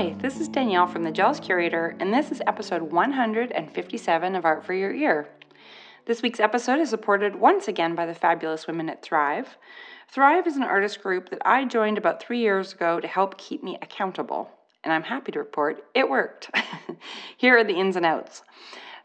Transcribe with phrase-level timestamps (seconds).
[0.00, 4.64] Hi, this is Danielle from the Jealous Curator, and this is episode 157 of Art
[4.64, 5.28] for Your Ear.
[6.06, 9.58] This week's episode is supported once again by the fabulous women at Thrive.
[10.08, 13.62] Thrive is an artist group that I joined about three years ago to help keep
[13.62, 14.50] me accountable,
[14.84, 16.50] and I'm happy to report it worked.
[17.36, 18.42] Here are the ins and outs.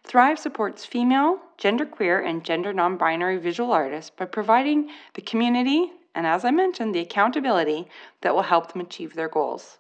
[0.05, 6.25] Thrive supports female, genderqueer, and gender non binary visual artists by providing the community and,
[6.25, 7.89] as I mentioned, the accountability
[8.21, 9.79] that will help them achieve their goals.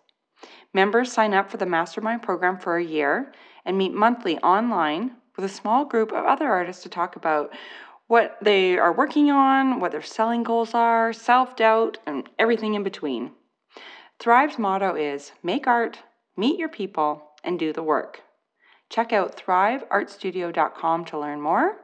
[0.75, 3.31] Members sign up for the Mastermind program for a year
[3.63, 7.53] and meet monthly online with a small group of other artists to talk about
[8.07, 12.83] what they are working on, what their selling goals are, self doubt, and everything in
[12.83, 13.31] between.
[14.19, 15.99] Thrive's motto is make art,
[16.35, 18.23] meet your people, and do the work.
[18.89, 21.77] Check out thriveartstudio.com to learn more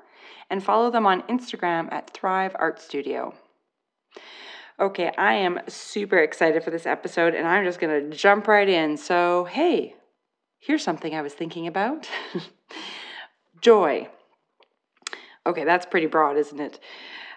[0.50, 3.34] and follow them on Instagram at Thrive Art Studio.
[4.80, 8.68] Okay, I am super excited for this episode and I'm just going to jump right
[8.68, 8.98] in.
[8.98, 9.96] So, hey,
[10.60, 12.08] here's something I was thinking about
[13.62, 14.08] joy.
[15.46, 16.80] Okay, that's pretty broad, isn't it?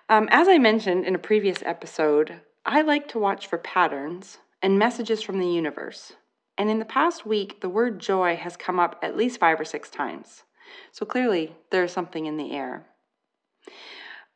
[0.09, 4.79] Um, as I mentioned in a previous episode, I like to watch for patterns and
[4.79, 6.13] messages from the universe.
[6.57, 9.65] And in the past week, the word joy has come up at least five or
[9.65, 10.45] six times.
[10.93, 12.87] So clearly, there is something in the air.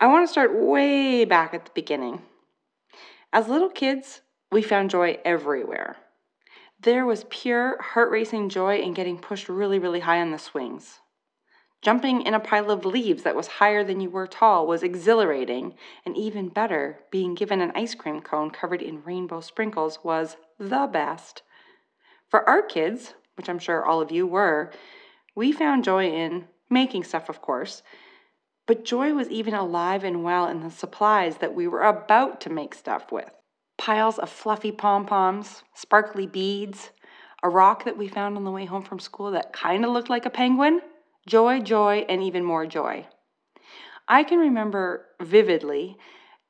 [0.00, 2.22] I want to start way back at the beginning.
[3.32, 5.96] As little kids, we found joy everywhere.
[6.80, 11.00] There was pure, heart racing joy in getting pushed really, really high on the swings.
[11.82, 15.74] Jumping in a pile of leaves that was higher than you were tall was exhilarating,
[16.06, 20.88] and even better, being given an ice cream cone covered in rainbow sprinkles was the
[20.90, 21.42] best.
[22.28, 24.72] For our kids, which I'm sure all of you were,
[25.34, 27.82] we found joy in making stuff, of course,
[28.68, 32.50] but joy was even alive and well in the supplies that we were about to
[32.50, 33.30] make stuff with
[33.78, 36.90] piles of fluffy pom poms, sparkly beads,
[37.42, 40.10] a rock that we found on the way home from school that kind of looked
[40.10, 40.80] like a penguin.
[41.26, 43.06] Joy, joy, and even more joy.
[44.08, 45.96] I can remember vividly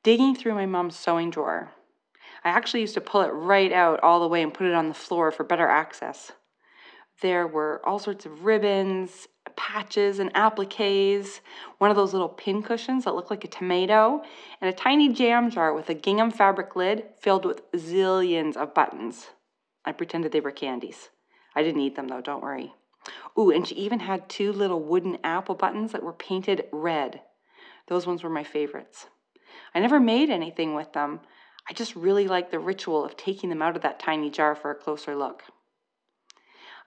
[0.03, 1.73] digging through my mom's sewing drawer.
[2.45, 4.89] I actually used to pull it right out all the way and put it on
[4.89, 6.33] the floor for better access.
[7.21, 11.41] There were all sorts of ribbons, patches, and appliques,
[11.79, 14.23] one of those little pin cushions that look like a tomato,
[14.61, 19.31] and a tiny jam jar with a gingham fabric lid filled with zillions of buttons.
[19.85, 21.11] I pretended they were candies.
[21.57, 22.73] I didn't eat them though, don't worry.
[23.37, 27.23] Ooh, and she even had two little wooden apple buttons that were painted red.
[27.89, 29.07] Those ones were my favorites.
[29.75, 31.21] I never made anything with them.
[31.69, 34.71] I just really liked the ritual of taking them out of that tiny jar for
[34.71, 35.43] a closer look.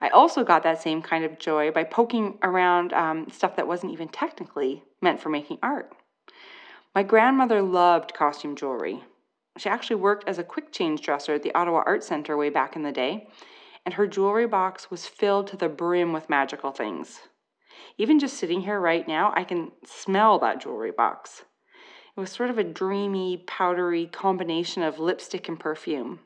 [0.02, 3.92] I also got that same kind of joy by poking around um, stuff that wasn't
[3.92, 5.92] even technically meant for making art.
[6.92, 9.04] My grandmother loved costume jewelry.
[9.58, 12.74] She actually worked as a quick change dresser at the Ottawa Art Center way back
[12.74, 13.28] in the day,
[13.86, 17.20] and her jewelry box was filled to the brim with magical things.
[17.96, 21.44] Even just sitting here right now, I can smell that jewelry box.
[22.16, 26.18] It was sort of a dreamy, powdery combination of lipstick and perfume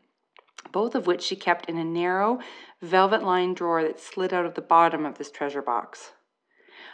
[0.73, 2.39] both of which she kept in a narrow,
[2.83, 6.13] velvet lined drawer that slid out of the bottom of this treasure box.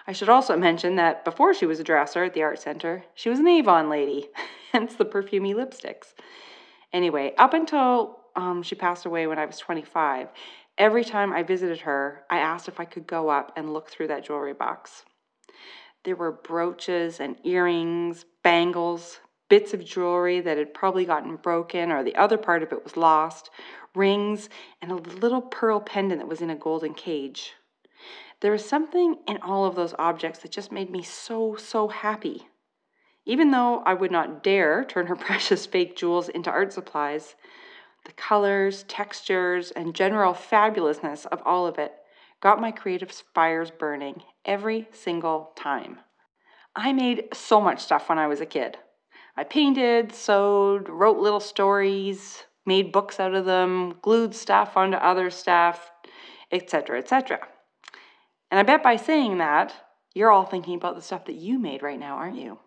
[0.07, 3.29] I should also mention that before she was a dresser at the art center, she
[3.29, 4.29] was an Avon lady,
[4.73, 6.15] hence the perfumy lipsticks.
[6.93, 10.29] Anyway, up until um, she passed away when I was 25,
[10.79, 14.09] every time I visited her, I asked if I could go up and look through
[14.09, 15.05] that jewelry box.
[16.05, 19.21] There were brooches and earrings, bangles,
[19.53, 22.97] bits of jewelry that had probably gotten broken or the other part of it was
[22.97, 23.51] lost,
[23.95, 24.49] rings,
[24.81, 27.53] and a little pearl pendant that was in a golden cage.
[28.41, 32.49] There was something in all of those objects that just made me so, so happy.
[33.27, 37.35] Even though I would not dare turn her precious fake jewels into art supplies,
[38.07, 41.93] the colors, textures, and general fabulousness of all of it
[42.41, 45.99] got my creative fires burning every single time.
[46.75, 48.79] I made so much stuff when I was a kid.
[49.35, 55.31] I painted, sewed, wrote little stories, made books out of them, glued stuff onto other
[55.31, 55.91] stuff,
[56.51, 57.41] etc., etc.
[58.51, 59.75] And I bet by saying that,
[60.15, 62.59] you're all thinking about the stuff that you made right now, aren't you?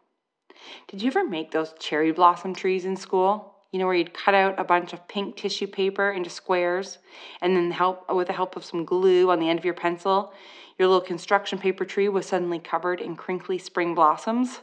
[0.87, 3.53] Did you ever make those cherry blossom trees in school?
[3.71, 6.97] You know, where you'd cut out a bunch of pink tissue paper into squares,
[7.41, 10.33] and then help with the help of some glue on the end of your pencil,
[10.79, 14.61] your little construction paper tree was suddenly covered in crinkly spring blossoms.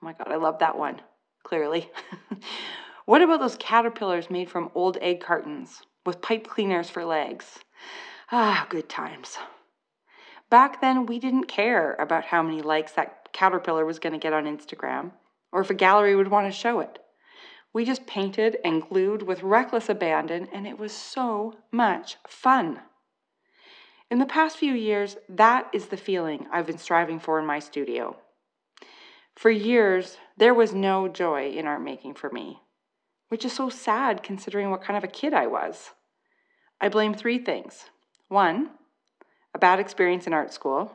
[0.00, 1.00] Oh my god, I love that one
[1.42, 1.90] clearly.
[3.06, 7.60] what about those caterpillars made from old egg cartons with pipe cleaners for legs?
[8.32, 9.38] Ah, good times.
[10.50, 14.32] Back then, we didn't care about how many likes that caterpillar was going to get
[14.32, 15.12] on Instagram
[15.52, 16.98] or if a gallery would want to show it.
[17.72, 22.80] We just painted and glued with reckless abandon, and it was so much fun.
[24.10, 27.60] In the past few years, that is the feeling I've been striving for in my
[27.60, 28.16] studio.
[29.40, 32.60] For years, there was no joy in art making for me,
[33.28, 35.92] which is so sad considering what kind of a kid I was.
[36.78, 37.86] I blame three things.
[38.28, 38.68] One,
[39.54, 40.92] a bad experience in art school.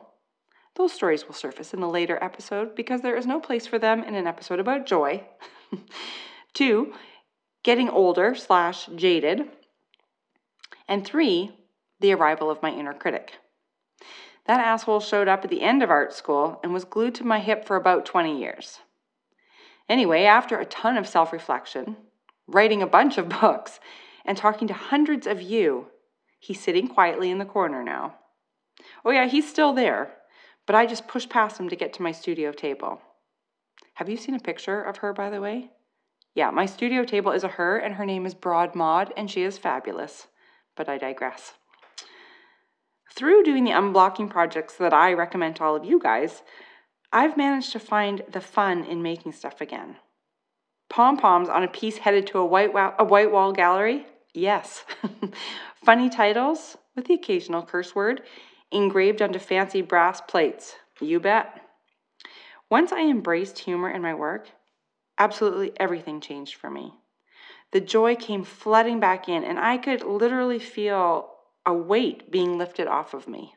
[0.76, 4.04] Those stories will surface in a later episode because there is no place for them
[4.04, 5.24] in an episode about joy.
[6.54, 6.92] Two,
[7.64, 9.42] getting older slash jaded.
[10.86, 11.50] And three,
[11.98, 13.32] the arrival of my inner critic.
[14.46, 17.40] That asshole showed up at the end of art school and was glued to my
[17.40, 18.78] hip for about 20 years.
[19.88, 21.96] Anyway, after a ton of self reflection,
[22.46, 23.80] writing a bunch of books,
[24.24, 25.86] and talking to hundreds of you,
[26.38, 28.14] he's sitting quietly in the corner now.
[29.04, 30.12] Oh, yeah, he's still there,
[30.66, 33.00] but I just pushed past him to get to my studio table.
[33.94, 35.70] Have you seen a picture of her, by the way?
[36.34, 39.42] Yeah, my studio table is a her, and her name is Broad Maud, and she
[39.42, 40.26] is fabulous.
[40.76, 41.54] But I digress.
[43.14, 46.42] Through doing the unblocking projects that I recommend to all of you guys,
[47.12, 49.96] I've managed to find the fun in making stuff again.
[50.88, 54.06] Pom poms on a piece headed to a white, wa- a white wall gallery?
[54.34, 54.84] Yes.
[55.84, 58.22] Funny titles, with the occasional curse word,
[58.70, 60.76] engraved onto fancy brass plates.
[61.00, 61.62] You bet.
[62.70, 64.50] Once I embraced humor in my work,
[65.18, 66.94] absolutely everything changed for me.
[67.72, 71.35] The joy came flooding back in, and I could literally feel
[71.66, 73.54] a weight being lifted off of me.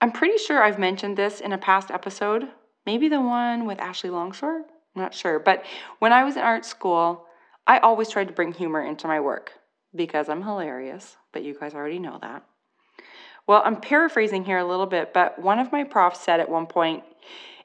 [0.00, 2.48] I'm pretty sure I've mentioned this in a past episode,
[2.86, 4.64] maybe the one with Ashley Longshore.
[4.94, 5.38] I'm not sure.
[5.38, 5.64] But
[5.98, 7.24] when I was in art school,
[7.66, 9.52] I always tried to bring humor into my work
[9.94, 12.44] because I'm hilarious, but you guys already know that.
[13.46, 16.66] Well, I'm paraphrasing here a little bit, but one of my profs said at one
[16.66, 17.02] point,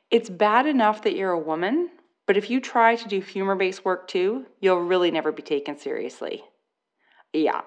[0.09, 1.89] it's bad enough that you're a woman,
[2.25, 5.77] but if you try to do humor based work too, you'll really never be taken
[5.77, 6.43] seriously.
[7.33, 7.61] Yeah.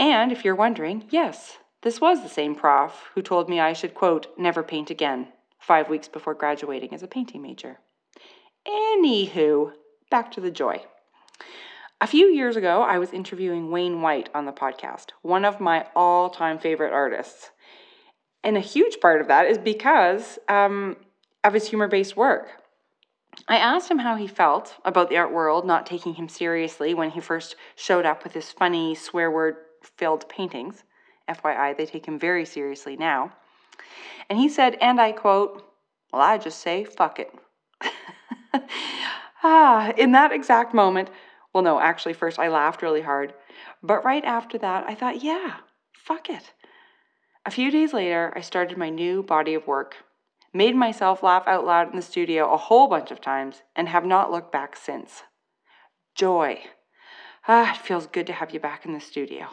[0.00, 3.94] And if you're wondering, yes, this was the same prof who told me I should,
[3.94, 7.80] quote, never paint again, five weeks before graduating as a painting major.
[8.66, 9.72] Anywho,
[10.10, 10.82] back to the joy.
[12.00, 15.86] A few years ago, I was interviewing Wayne White on the podcast, one of my
[15.94, 17.50] all time favorite artists.
[18.42, 20.96] And a huge part of that is because um,
[21.44, 22.48] of his humor based work.
[23.48, 27.10] I asked him how he felt about the art world not taking him seriously when
[27.10, 30.84] he first showed up with his funny swear word filled paintings.
[31.28, 33.32] FYI, they take him very seriously now.
[34.28, 35.64] And he said, and I quote,
[36.12, 37.32] Well, I just say, fuck it.
[39.42, 41.10] ah, in that exact moment,
[41.52, 43.34] well, no, actually, first I laughed really hard.
[43.82, 45.56] But right after that, I thought, yeah,
[45.92, 46.52] fuck it.
[47.44, 49.96] A few days later, I started my new body of work,
[50.52, 54.04] made myself laugh out loud in the studio a whole bunch of times, and have
[54.04, 55.22] not looked back since.
[56.14, 56.62] Joy.
[57.48, 59.48] Ah, it feels good to have you back in the studio.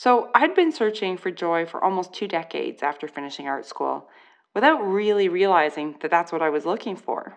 [0.00, 4.08] So, I'd been searching for joy for almost two decades after finishing art school
[4.54, 7.36] without really realizing that that's what I was looking for.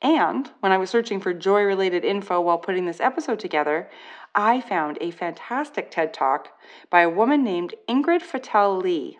[0.00, 3.90] And when I was searching for joy related info while putting this episode together,
[4.34, 6.48] I found a fantastic TED talk
[6.88, 9.18] by a woman named Ingrid Fetell Lee.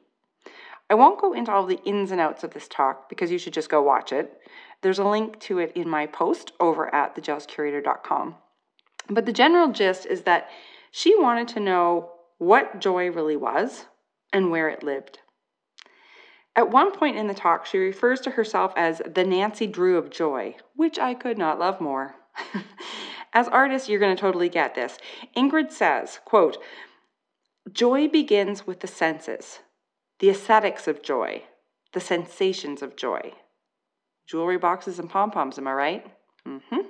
[0.88, 3.52] I won't go into all the ins and outs of this talk because you should
[3.52, 4.38] just go watch it.
[4.80, 8.36] There's a link to it in my post over at thejealouscurator.com.
[9.10, 10.48] But the general gist is that
[10.90, 12.13] she wanted to know
[12.44, 13.86] what joy really was
[14.32, 15.20] and where it lived.
[16.56, 20.10] At one point in the talk, she refers to herself as the Nancy Drew of
[20.10, 22.14] joy, which I could not love more.
[23.32, 24.98] as artists, you're going to totally get this.
[25.36, 26.58] Ingrid says, quote,
[27.72, 29.60] Joy begins with the senses,
[30.20, 31.42] the aesthetics of joy,
[31.92, 33.32] the sensations of joy.
[34.26, 36.06] Jewelry boxes and pom poms, am I right?
[36.46, 36.88] Mm-hmm.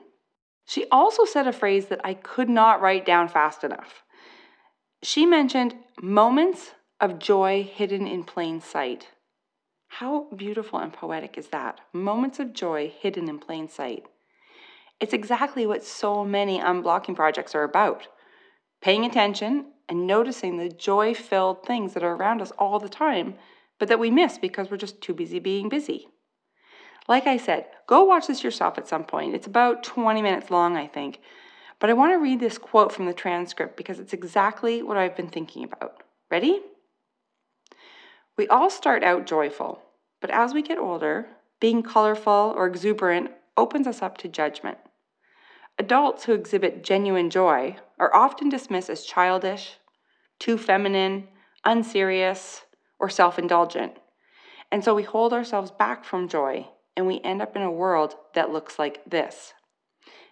[0.66, 4.04] She also said a phrase that I could not write down fast enough.
[5.04, 9.08] She mentioned moments of joy hidden in plain sight.
[9.88, 11.82] How beautiful and poetic is that?
[11.92, 14.04] Moments of joy hidden in plain sight.
[15.00, 18.08] It's exactly what so many unblocking projects are about
[18.80, 23.34] paying attention and noticing the joy filled things that are around us all the time,
[23.78, 26.08] but that we miss because we're just too busy being busy.
[27.06, 29.34] Like I said, go watch this yourself at some point.
[29.34, 31.20] It's about 20 minutes long, I think.
[31.80, 35.16] But I want to read this quote from the transcript because it's exactly what I've
[35.16, 36.02] been thinking about.
[36.30, 36.60] Ready?
[38.36, 39.82] We all start out joyful,
[40.20, 41.26] but as we get older,
[41.60, 44.78] being colorful or exuberant opens us up to judgment.
[45.78, 49.78] Adults who exhibit genuine joy are often dismissed as childish,
[50.38, 51.28] too feminine,
[51.64, 52.62] unserious,
[52.98, 53.92] or self indulgent.
[54.70, 58.14] And so we hold ourselves back from joy and we end up in a world
[58.34, 59.52] that looks like this.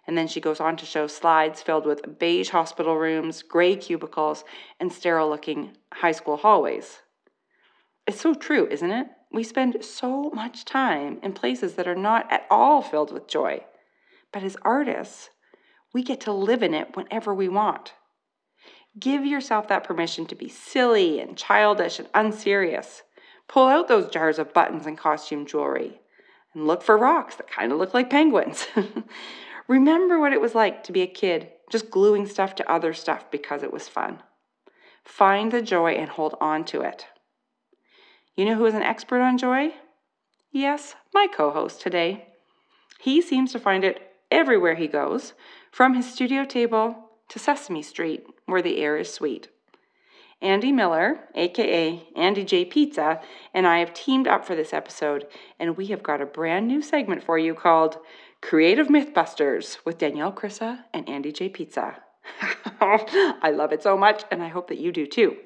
[0.06, 4.44] And then she goes on to show slides filled with beige hospital rooms, gray cubicles,
[4.80, 7.02] and sterile looking high school hallways.
[8.06, 9.06] It's so true, isn't it?
[9.30, 13.64] We spend so much time in places that are not at all filled with joy.
[14.32, 15.30] But as artists,
[15.94, 17.94] we get to live in it whenever we want.
[18.98, 23.02] Give yourself that permission to be silly and childish and unserious.
[23.48, 26.00] Pull out those jars of buttons and costume jewelry
[26.54, 28.66] and look for rocks that kind of look like penguins.
[29.68, 33.30] Remember what it was like to be a kid, just gluing stuff to other stuff
[33.30, 34.22] because it was fun.
[35.04, 37.06] Find the joy and hold on to it.
[38.36, 39.74] You know who is an expert on joy?
[40.50, 42.28] Yes, my co host today.
[43.00, 45.34] He seems to find it everywhere he goes,
[45.70, 49.48] from his studio table to Sesame Street, where the air is sweet.
[50.40, 53.20] Andy Miller, aka Andy J Pizza,
[53.54, 55.26] and I have teamed up for this episode,
[55.58, 57.98] and we have got a brand new segment for you called
[58.42, 62.02] Creative Mythbusters with Danielle Krysa and Andy J Pizza.
[62.80, 65.36] I love it so much, and I hope that you do too.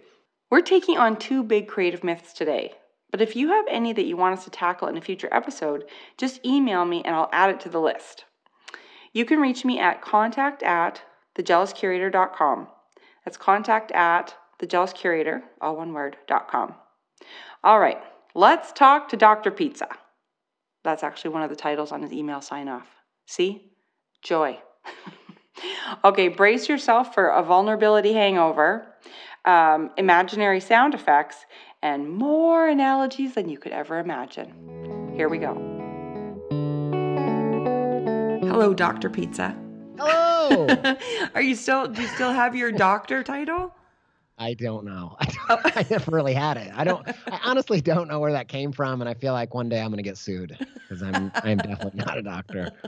[0.50, 2.72] We're taking on two big creative myths today,
[3.10, 5.84] but if you have any that you want us to tackle in a future episode,
[6.16, 8.24] just email me and I'll add it to the list.
[9.12, 11.02] You can reach me at contact at
[11.36, 12.68] thejealouscurator.com.
[13.24, 16.74] That's contact at thejealouscurator, all one word, dot com.
[17.62, 18.02] All right,
[18.34, 19.50] let's talk to Dr.
[19.50, 19.88] Pizza.
[20.86, 22.86] That's actually one of the titles on his email sign off.
[23.26, 23.72] See?
[24.22, 24.60] Joy.
[26.04, 28.94] okay, brace yourself for a vulnerability hangover,
[29.44, 31.44] um, imaginary sound effects,
[31.82, 35.12] and more analogies than you could ever imagine.
[35.16, 35.54] Here we go.
[38.46, 39.10] Hello, Dr.
[39.10, 39.56] Pizza.
[39.98, 40.68] Hello.
[41.34, 43.74] Are you still, do you still have your doctor title?
[44.38, 45.16] I don't know.
[45.18, 46.72] I, don't, I never really had it.
[46.74, 47.06] I don't.
[47.26, 49.88] I honestly don't know where that came from, and I feel like one day I'm
[49.88, 52.72] going to get sued because I'm I'm definitely not a doctor.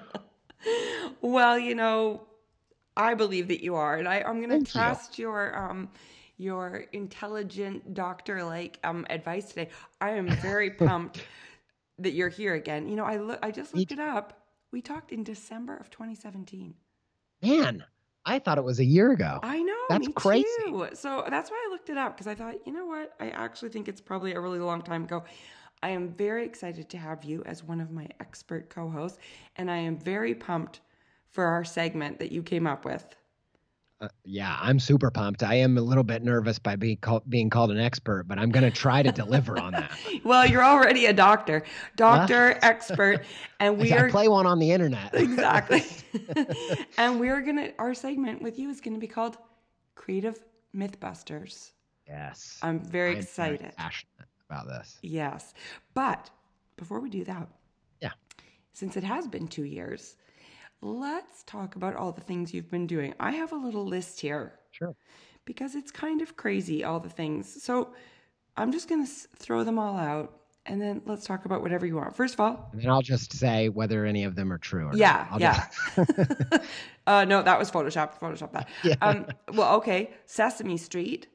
[1.21, 2.23] Well, you know,
[2.97, 5.27] I believe that you are, and I, I'm going to trust you.
[5.27, 5.89] your um
[6.37, 9.71] your intelligent doctor like um advice today.
[10.01, 11.25] I am very pumped
[11.99, 12.89] that you're here again.
[12.89, 13.39] You know, I look.
[13.41, 14.43] I just looked it up.
[14.73, 16.75] We talked in December of 2017.
[17.43, 17.85] Man,
[18.29, 19.41] I thought it was a year ago.
[19.43, 19.75] I know.
[19.89, 20.45] That's crazy.
[20.67, 20.89] Too.
[20.93, 23.15] So that's why I looked it up because I thought, you know what?
[23.19, 25.25] I actually think it's probably a really long time ago.
[25.83, 29.19] I am very excited to have you as one of my expert co hosts,
[29.57, 30.81] and I am very pumped
[31.31, 33.07] for our segment that you came up with.
[34.01, 35.43] Uh, yeah, I'm super pumped.
[35.43, 38.51] I am a little bit nervous by being called, being called an expert, but I'm
[38.51, 39.91] going to try to deliver on that.
[40.25, 41.65] well, you're already a doctor,
[41.97, 43.25] doctor, uh, expert,
[43.59, 45.11] and we are play one on the internet.
[45.15, 45.85] exactly.
[46.97, 49.37] and we're gonna our segment with you is going to be called
[49.97, 50.39] Creative
[50.77, 51.73] Mythbusters.
[52.07, 53.61] Yes, I'm very I'm excited.
[53.61, 54.99] Very passionate about this.
[55.03, 55.55] Yes,
[55.95, 56.31] but
[56.77, 57.49] before we do that,
[58.01, 58.13] yeah,
[58.75, 60.15] since it has been two years
[60.81, 63.15] let's talk about all the things you've been doing.
[63.19, 64.55] I have a little list here.
[64.71, 64.95] Sure.
[65.45, 67.63] Because it's kind of crazy, all the things.
[67.63, 67.95] So
[68.57, 71.97] I'm just going to throw them all out and then let's talk about whatever you
[71.97, 72.15] want.
[72.15, 74.95] First of all, and then I'll just say whether any of them are true or
[74.95, 75.41] yeah, not.
[75.41, 75.67] Yeah,
[75.97, 76.59] yeah.
[77.07, 78.19] uh, no, that was Photoshop.
[78.19, 78.69] Photoshop that.
[78.85, 78.95] Yeah.
[79.01, 80.11] Um, well, okay.
[80.27, 81.29] Sesame Street.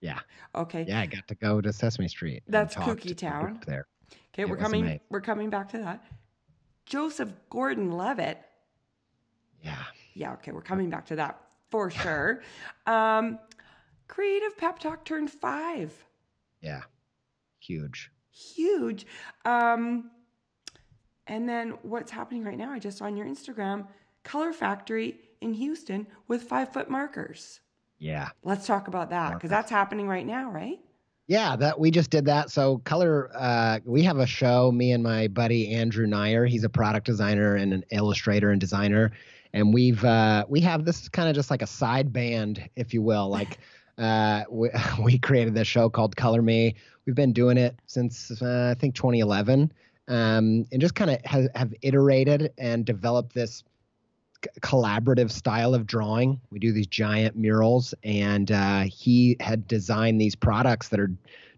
[0.00, 0.20] Yeah.
[0.54, 0.86] Okay.
[0.88, 2.42] Yeah, I got to go to Sesame Street.
[2.48, 3.60] That's Kooky Town.
[3.66, 3.86] There.
[4.32, 4.82] Okay, it we're coming.
[4.82, 5.00] Amazing.
[5.10, 6.04] We're coming back to that.
[6.86, 8.38] Joseph Gordon-Levitt
[9.62, 9.84] yeah.
[10.14, 12.42] Yeah, okay, we're coming back to that for sure.
[12.86, 13.38] um,
[14.08, 15.92] Creative Pep Talk turned five.
[16.60, 16.82] Yeah.
[17.60, 18.10] Huge.
[18.30, 19.06] Huge.
[19.44, 20.10] Um,
[21.26, 22.72] and then what's happening right now?
[22.72, 23.86] I just saw on your Instagram,
[24.24, 27.60] Color Factory in Houston with five foot markers.
[27.98, 28.28] Yeah.
[28.42, 30.78] Let's talk about that because that's happening right now, right?
[31.26, 32.50] Yeah, that we just did that.
[32.50, 34.72] So color, uh, we have a show.
[34.72, 36.48] Me and my buddy Andrew Neyer.
[36.48, 39.12] He's a product designer and an illustrator and designer,
[39.52, 43.02] and we've uh, we have this kind of just like a side band, if you
[43.02, 43.28] will.
[43.28, 43.58] Like
[43.98, 44.70] uh, we,
[45.02, 46.74] we created this show called Color Me.
[47.06, 49.72] We've been doing it since uh, I think 2011,
[50.08, 53.64] um, and just kind of have, have iterated and developed this
[54.60, 56.40] collaborative style of drawing.
[56.50, 61.10] We do these giant murals, and uh, he had designed these products that are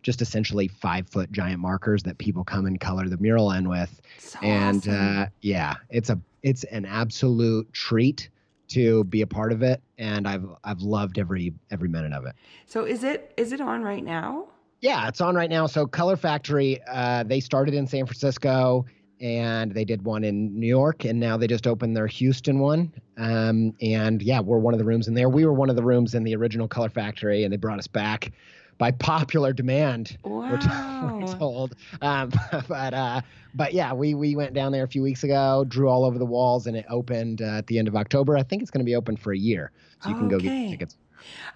[0.02, 4.00] just essentially five foot giant markers that people come and color the mural in with.
[4.18, 5.18] So and awesome.
[5.18, 8.28] uh, yeah, it's a it's an absolute treat
[8.68, 12.34] to be a part of it, and I've I've loved every every minute of it.
[12.66, 14.46] So is it is it on right now?
[14.80, 15.66] Yeah, it's on right now.
[15.66, 18.86] So Color Factory, uh, they started in San Francisco
[19.20, 22.92] and they did one in New York, and now they just opened their Houston one.
[23.18, 25.28] Um, and yeah, we're one of the rooms in there.
[25.28, 27.86] We were one of the rooms in the original Color Factory, and they brought us
[27.86, 28.32] back.
[28.80, 30.16] By popular demand.
[30.30, 30.50] Wow.
[30.52, 31.74] We're, t- we're told.
[32.00, 32.32] Um,
[32.68, 33.20] but uh,
[33.54, 36.24] but yeah, we we went down there a few weeks ago, drew all over the
[36.24, 38.36] walls, and it opened uh, at the end of October.
[38.36, 39.70] I think it's going to be open for a year,
[40.02, 40.96] so you can go get tickets.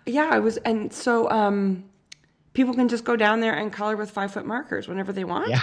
[0.06, 1.84] Yeah, I was, and so um,
[2.52, 5.48] people can just go down there and color with five foot markers whenever they want.
[5.48, 5.60] Yeah.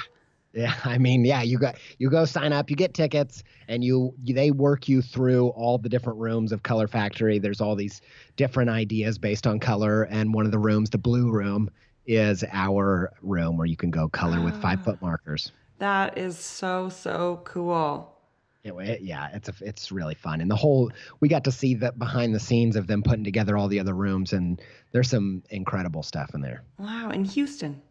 [0.53, 4.13] Yeah, I mean, yeah, you got you go sign up, you get tickets, and you,
[4.23, 7.39] they work you through all the different rooms of Color Factory.
[7.39, 8.01] There's all these
[8.35, 11.69] different ideas based on color, and one of the rooms, the blue room,
[12.05, 14.85] is our room where you can go color with five ah.
[14.85, 15.51] foot markers.
[15.79, 18.17] That is so so cool.
[18.63, 21.73] It, it- yeah, it's a, it's really fun, and the whole we got to see
[21.75, 25.43] the behind the scenes of them putting together all the other rooms, and there's some
[25.49, 26.63] incredible stuff in there.
[26.77, 27.81] Wow, in Houston.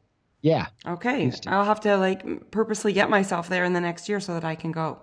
[0.42, 1.30] Yeah, Okay.
[1.46, 4.54] I'll have to like purposely get myself there in the next year so that I
[4.54, 4.98] can go.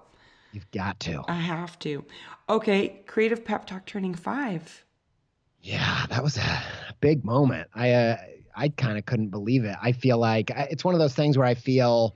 [0.51, 1.23] you've got to.
[1.27, 2.03] I have to.
[2.49, 4.83] Okay, Creative Pep Talk turning five.
[5.61, 6.63] Yeah, that was a
[7.01, 7.67] big moment.
[7.75, 8.17] I uh,
[8.55, 9.75] I kind of couldn't believe it.
[9.81, 12.15] I feel like I, it's one of those things where I feel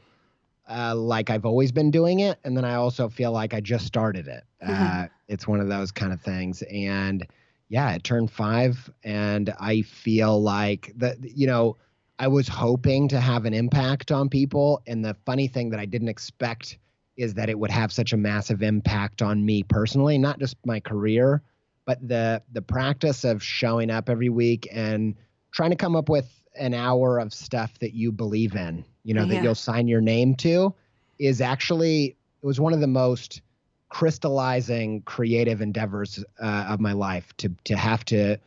[0.69, 3.85] uh, like I've always been doing it, and then I also feel like I just
[3.85, 4.43] started it.
[4.65, 7.27] Uh, it's one of those kind of things, and
[7.67, 11.17] yeah, it turned five, and I feel like that.
[11.21, 11.77] You know,
[12.21, 15.85] I was hoping to have an impact on people, and the funny thing that I
[15.87, 16.77] didn't expect
[17.17, 20.79] is that it would have such a massive impact on me personally, not just my
[20.79, 21.41] career,
[21.87, 25.15] but the the practice of showing up every week and
[25.51, 29.23] trying to come up with an hour of stuff that you believe in, you know,
[29.23, 29.33] Yeah.
[29.33, 30.75] that you'll sign your name to
[31.17, 33.41] is actually it was one of the most
[33.89, 38.37] crystallizing creative endeavors uh, of my life to to have to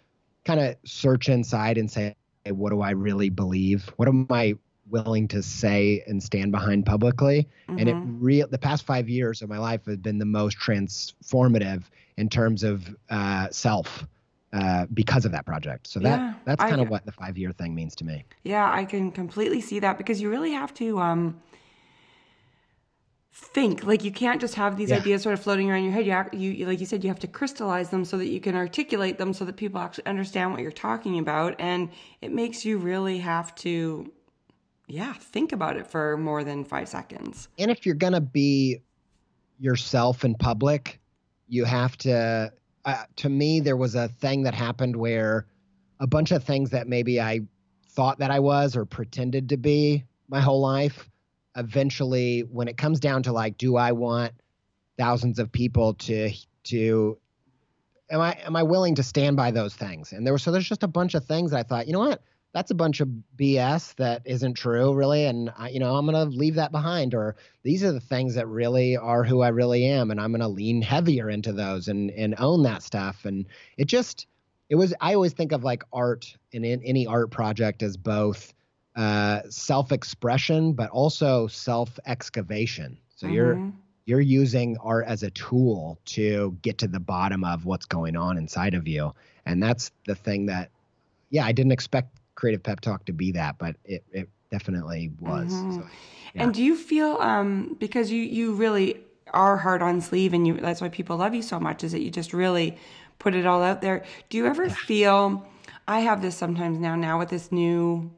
[0.44, 2.14] kind of search inside and say
[2.52, 3.90] what do I really believe?
[3.96, 4.54] What am I
[4.90, 7.48] willing to say and stand behind publicly?
[7.78, 8.20] And it Mhm.
[8.20, 11.84] real the past five years of my life have been the most transformative
[12.16, 14.06] in terms of uh, self
[14.52, 15.86] uh, because of that project.
[15.88, 18.24] So that Yeah, that's kind of what the five year thing means to me.
[18.44, 21.40] Yeah, I can completely see that because you really have to um,
[23.36, 23.84] think.
[23.84, 24.98] Like you can't just have these Yeah.
[24.98, 26.06] ideas sort of floating around your head.
[26.06, 28.40] You, act, you, you- like you said, you have to crystallize them so that you
[28.40, 31.90] can articulate them so that people actually understand what you're talking about, and
[32.22, 34.12] it makes you really have to,
[34.86, 37.48] yeah, think about it for more than five seconds.
[37.58, 38.78] And if you're gonna be
[39.58, 41.00] yourself in public,
[41.48, 42.52] you have to.
[42.84, 45.46] Uh, to me, there was a thing that happened where
[46.00, 47.40] a bunch of things that maybe I
[47.88, 51.08] thought that I was or pretended to be my whole life.
[51.56, 54.32] Eventually, when it comes down to like, do I want
[54.98, 56.30] thousands of people to
[56.64, 57.18] to
[58.10, 60.12] am I am I willing to stand by those things?
[60.12, 62.22] And there was so there's just a bunch of things I thought, you know what?
[62.52, 66.24] That's a bunch of BS that isn't true, really, and I, you know I'm gonna
[66.24, 67.14] leave that behind.
[67.14, 70.48] Or these are the things that really are who I really am, and I'm gonna
[70.48, 73.24] lean heavier into those and and own that stuff.
[73.24, 74.26] And it just
[74.68, 78.54] it was I always think of like art and in any art project as both
[78.96, 82.98] uh, self-expression but also self-excavation.
[83.16, 83.72] So you're Mhm.
[84.06, 88.36] you're using art as a tool to get to the bottom of what's going on
[88.36, 89.14] inside of you,
[89.46, 90.70] and that's the thing that
[91.30, 95.52] yeah I didn't expect Creative Pep Talk to be that, but it it definitely was.
[95.52, 95.76] Mhm.
[95.76, 95.86] So,
[96.34, 96.42] yeah.
[96.44, 98.98] And do you feel um, because you you really
[99.32, 102.02] are hard on sleeve, and you that's why people love you so much is that
[102.02, 102.76] you just really
[103.18, 104.04] put it all out there.
[104.28, 105.46] Do you ever feel?
[105.86, 106.94] I have this sometimes now.
[106.96, 108.10] Now with this new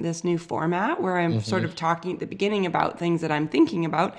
[0.00, 1.70] this new format where I'm sort mm-hmm.
[1.70, 4.16] of talking at the beginning about things that I'm thinking about,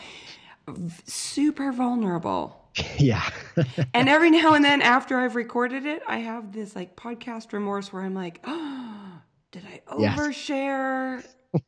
[1.05, 2.69] super vulnerable.
[2.97, 3.29] yeah.
[3.93, 7.93] And every now and then after I've recorded it, I have this like podcast remorse
[7.93, 10.19] where I'm like, oh, did I Yes.
[10.19, 11.25] overshare?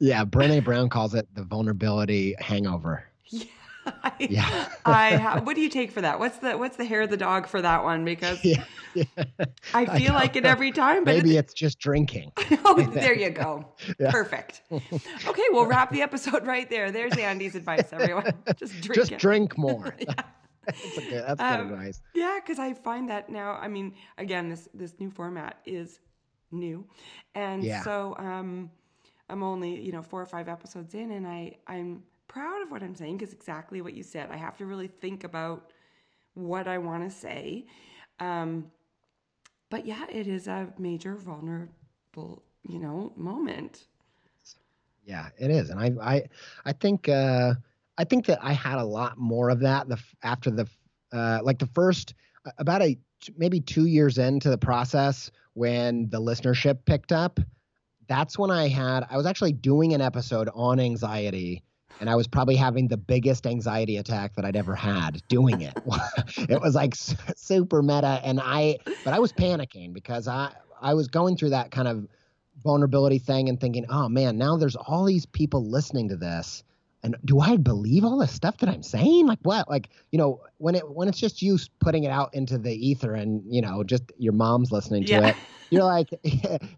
[0.00, 3.04] Yeah, Brené Brown calls it the vulnerability hangover.
[4.04, 4.68] I, Yeah.
[4.84, 6.18] I ha- what do you take for that?
[6.18, 8.04] What's the what's the hair of the dog for that one?
[8.04, 8.64] Because Yeah,
[8.94, 9.04] yeah.
[9.74, 12.32] I feel like it every time, but Maybe it, it's just drinking.
[12.64, 13.66] oh, there you go.
[13.98, 14.10] Yeah.
[14.10, 14.62] Perfect.
[14.70, 16.90] Okay, we'll wrap the episode right there.
[16.90, 18.32] There's Andy's advice, everyone.
[18.56, 19.18] Just drink just it.
[19.18, 19.94] drink more.
[20.66, 22.00] that's, good, that's good Um, advice.
[22.14, 23.52] Yeah, because I find that now.
[23.60, 25.98] I mean, again, this this new format is
[26.52, 26.84] new,
[27.34, 28.70] and so um,
[29.28, 32.82] I'm only you know four or five episodes in, and I I'm proud of what
[32.82, 34.28] I'm saying because exactly what you said.
[34.30, 35.70] I have to really think about
[36.34, 37.66] what I want to say,
[38.20, 38.70] um,
[39.70, 43.86] but yeah, it is a major vulnerable you know moment.
[45.04, 46.22] Yeah, it is, and I I
[46.64, 47.54] I think uh,
[47.98, 50.68] I think that I had a lot more of that the after the
[51.12, 52.14] uh, like the first
[52.58, 52.98] about a
[53.36, 57.38] maybe two years into the process when the listenership picked up.
[58.08, 61.62] That's when I had I was actually doing an episode on anxiety.
[62.00, 65.74] And I was probably having the biggest anxiety attack that I'd ever had doing it.
[66.48, 71.08] it was like super meta, and I, but I was panicking because I, I was
[71.08, 72.08] going through that kind of
[72.62, 76.62] vulnerability thing and thinking, oh man, now there's all these people listening to this.
[77.04, 79.26] And do I believe all this stuff that I'm saying?
[79.26, 79.68] Like what?
[79.68, 83.14] Like, you know, when it when it's just you putting it out into the ether
[83.14, 85.26] and, you know, just your mom's listening to yeah.
[85.28, 85.36] it,
[85.70, 86.10] you're like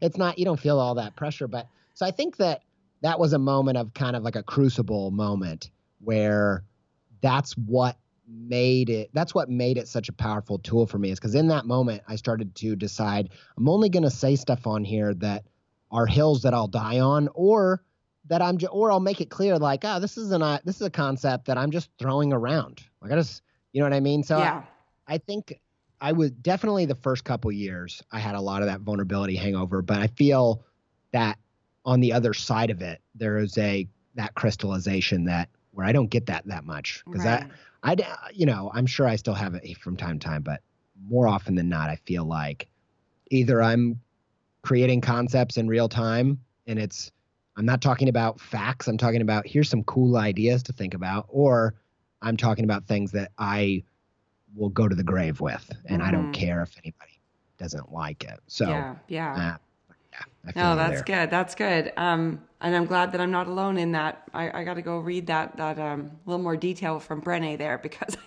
[0.00, 1.46] it's not you don't feel all that pressure.
[1.46, 2.62] But so I think that
[3.04, 6.64] that was a moment of kind of like a crucible moment where
[7.20, 11.20] that's what made it that's what made it such a powerful tool for me is
[11.20, 14.82] because in that moment i started to decide i'm only going to say stuff on
[14.82, 15.44] here that
[15.90, 17.82] are hills that i'll die on or
[18.26, 20.86] that i'm just or i'll make it clear like oh this isn't a this is
[20.86, 23.42] a concept that i'm just throwing around like i just
[23.74, 24.62] you know what i mean so yeah.
[25.06, 25.60] I, I think
[26.00, 29.82] i was definitely the first couple years i had a lot of that vulnerability hangover
[29.82, 30.64] but i feel
[31.12, 31.36] that
[31.84, 36.10] on the other side of it there is a that crystallization that where i don't
[36.10, 37.40] get that that much because right.
[37.40, 37.50] that
[37.84, 37.96] I,
[38.32, 40.62] you know, I'm sure I still have it from time to time, but
[41.06, 42.66] more often than not, I feel like
[43.30, 44.00] either I'm
[44.62, 47.12] creating concepts in real time and it's,
[47.56, 48.88] I'm not talking about facts.
[48.88, 51.74] I'm talking about here's some cool ideas to think about, or
[52.22, 53.84] I'm talking about things that I
[54.56, 56.08] will go to the grave with, and mm-hmm.
[56.08, 56.32] I don't mm-hmm.
[56.32, 57.20] care if anybody
[57.58, 58.40] doesn't like it.
[58.48, 59.34] So yeah, yeah.
[59.54, 59.56] Uh,
[60.14, 61.22] yeah, no, that's there.
[61.26, 61.30] good.
[61.30, 61.92] That's good.
[61.96, 64.22] Um, and I'm glad that I'm not alone in that.
[64.32, 67.78] I, I got to go read that that um, little more detail from Brené there
[67.78, 68.16] because.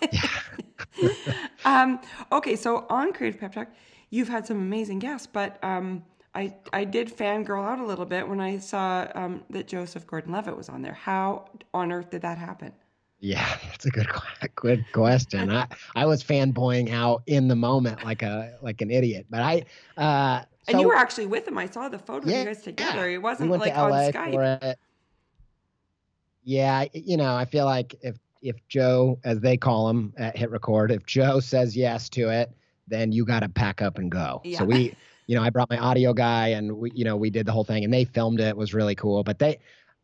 [1.64, 2.00] um,
[2.32, 3.68] okay, so on Creative Pep Talk,
[4.10, 8.28] you've had some amazing guests, but um, I I did fangirl out a little bit
[8.28, 10.94] when I saw um, that Joseph Gordon-Levitt was on there.
[10.94, 12.72] How on earth did that happen?
[13.20, 14.08] Yeah, that's a good
[14.54, 15.50] good question.
[15.50, 19.64] I I was fanboying out in the moment like a like an idiot, but I
[19.96, 21.56] uh so, and you were actually with him.
[21.58, 23.08] I saw the photo yeah, of you guys together.
[23.08, 24.74] It wasn't we like on Skype.
[26.44, 30.50] Yeah, you know, I feel like if if Joe, as they call him at Hit
[30.50, 32.52] Record, if Joe says yes to it,
[32.86, 34.40] then you got to pack up and go.
[34.44, 34.58] Yeah.
[34.58, 34.94] So we,
[35.26, 37.64] you know, I brought my audio guy, and we, you know, we did the whole
[37.64, 38.48] thing, and they filmed it.
[38.48, 39.22] it was really cool.
[39.22, 39.58] But they,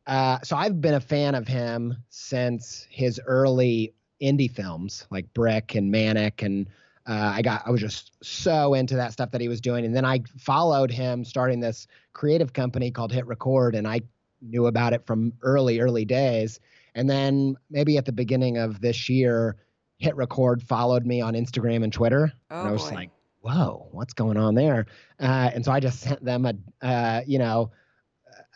[0.06, 5.74] uh, so I've been a fan of him since his early indie films like Brick
[5.74, 6.66] and Manic and
[7.06, 9.94] uh, I got I was just so into that stuff that he was doing, and
[9.94, 14.00] then I followed him starting this creative company called Hit Record, and I
[14.40, 16.60] knew about it from early early days.
[16.94, 19.56] And then maybe at the beginning of this year,
[19.98, 22.94] Hit Record followed me on Instagram and Twitter, oh, and I was boy.
[22.94, 23.10] like,
[23.42, 24.86] "Whoa, what's going on there?"
[25.20, 26.54] Uh, and so I just sent them a
[26.86, 27.70] uh, you know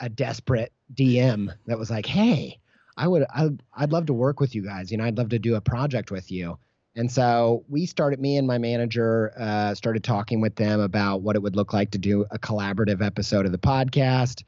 [0.00, 2.60] a desperate DM that was like, "Hey."
[3.00, 4.90] I would I, I'd love to work with you guys.
[4.90, 6.58] You know, I'd love to do a project with you.
[6.98, 11.36] And so we started, me and my manager uh, started talking with them about what
[11.36, 14.42] it would look like to do a collaborative episode of the podcast.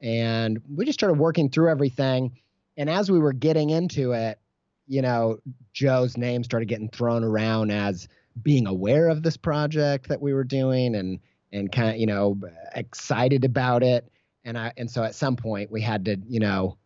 [0.00, 2.40] And we just started working through everything.
[2.76, 4.40] And as we were getting into it,
[4.88, 5.38] you know,
[5.74, 8.08] Joe's name started getting thrown around as
[8.42, 11.20] being aware of this project that we were doing and
[11.52, 12.36] and kind of, you know,
[12.74, 14.10] excited about it.
[14.44, 16.78] And I and so at some point we had to, you know,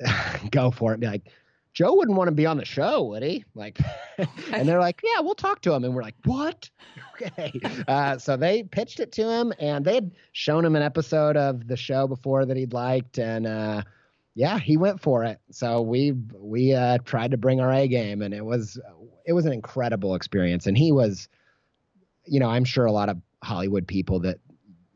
[0.50, 1.30] go for it and be like,
[1.76, 3.44] Joe wouldn't want to be on the show, would he?
[3.54, 3.78] Like,
[4.50, 5.84] and they're like, yeah, we'll talk to him.
[5.84, 6.70] And we're like, what?
[7.16, 7.58] Okay.
[7.88, 11.66] Uh, so they pitched it to him, and they had shown him an episode of
[11.66, 13.80] the show before that he'd liked, and uh,
[14.34, 15.40] yeah, he went for it.
[15.50, 18.78] So we we uh, tried to bring our A game, and it was
[19.24, 20.66] it was an incredible experience.
[20.66, 21.26] And he was,
[22.26, 24.38] you know, I'm sure a lot of Hollywood people that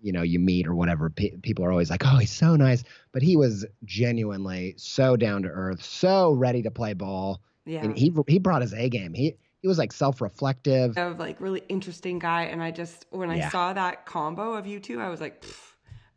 [0.02, 2.84] you know you meet or whatever P- people are always like oh he's so nice
[3.12, 7.84] but he was genuinely so down to earth so ready to play ball yeah.
[7.84, 9.14] and he he brought his a game.
[9.14, 10.96] He he was like self-reflective.
[10.96, 13.50] Of like really interesting guy and i just when i yeah.
[13.50, 15.44] saw that combo of you two i was like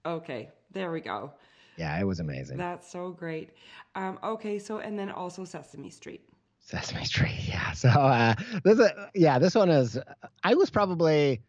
[0.05, 1.31] okay there we go.
[1.77, 2.57] Yeah it was amazing.
[2.57, 3.51] That's so great.
[3.95, 6.21] Um okay so and then also sesame street.
[6.59, 9.99] Sesame street yeah so uh this is yeah this one is
[10.43, 11.41] i was probably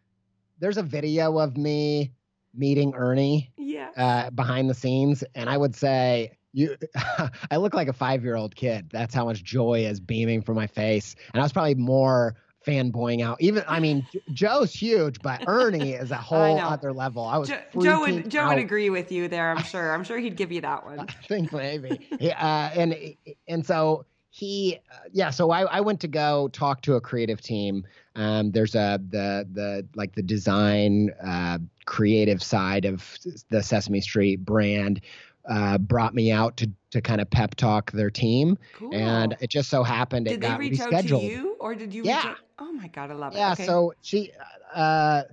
[0.59, 2.11] there's a video of me
[2.57, 3.89] meeting Ernie yeah.
[3.97, 6.75] uh, behind the scenes, and I would say you
[7.51, 8.89] I look like a five year old kid.
[8.91, 13.21] That's how much joy is beaming from my face, and I was probably more fanboying
[13.21, 13.37] out.
[13.39, 17.23] Even I mean, Joe's huge, but Ernie is a whole other level.
[17.23, 18.49] I was Joe, Joe would Joe out.
[18.49, 19.51] would agree with you there.
[19.51, 19.93] I'm sure.
[19.93, 20.99] I'm sure he'd give you that one.
[21.01, 22.07] I think maybe.
[22.21, 23.15] uh, and
[23.47, 27.39] and so he uh, yeah so I, I went to go talk to a creative
[27.41, 27.85] team
[28.15, 33.17] um, there's a the the like the design uh, creative side of
[33.49, 35.01] the sesame street brand
[35.49, 38.57] uh, brought me out to to kind of pep talk their team.
[38.73, 38.93] Cool.
[38.93, 41.75] and it just so happened did it got they reach rescheduled out to you or
[41.75, 42.35] did you yeah.
[42.59, 43.37] oh my god i love it.
[43.37, 43.65] Yeah okay.
[43.65, 44.31] so she
[44.73, 45.23] uh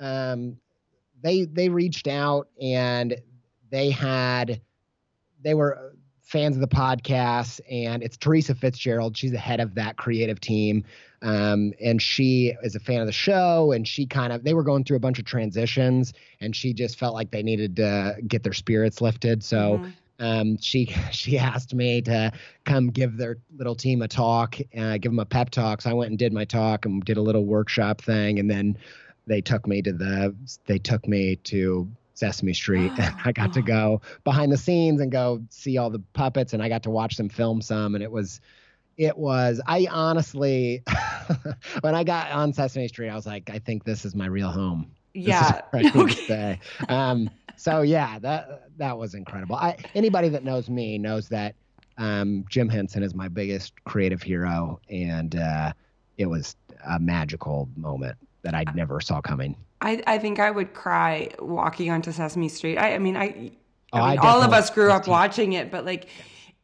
[0.00, 0.56] um
[1.22, 3.16] they they reached out and
[3.70, 4.60] they had
[5.42, 5.91] they were
[6.32, 9.14] fans of the podcast, and it's Teresa Fitzgerald.
[9.14, 10.82] She's the head of that creative team.
[11.20, 14.64] Um, and she is a fan of the show and she kind of they were
[14.64, 18.42] going through a bunch of transitions and she just felt like they needed to get
[18.42, 19.90] their spirits lifted so mm-hmm.
[20.18, 22.32] um, she she asked me to
[22.64, 25.92] come give their little team a talk uh, give them a pep talk so i
[25.92, 28.76] went and did my talk and did a little workshop thing and then
[29.28, 30.34] they took me to the
[30.66, 31.88] they took me to
[32.22, 32.92] Sesame Street.
[32.98, 36.62] and I got to go behind the scenes and go see all the puppets, and
[36.62, 38.40] I got to watch them film some, and it was,
[38.96, 39.60] it was.
[39.66, 40.84] I honestly,
[41.80, 44.50] when I got on Sesame Street, I was like, I think this is my real
[44.50, 44.92] home.
[45.14, 45.62] Yeah.
[45.74, 46.60] okay.
[46.88, 49.56] Um, so yeah, that that was incredible.
[49.56, 51.54] I anybody that knows me knows that
[51.98, 55.72] um, Jim Henson is my biggest creative hero, and uh,
[56.18, 56.56] it was
[56.88, 59.56] a magical moment that I never saw coming.
[59.82, 62.78] I, I think I would cry walking onto Sesame Street.
[62.78, 63.50] I, I mean, I, I
[63.92, 66.08] oh, mean, I all of us grew up watching it, but like,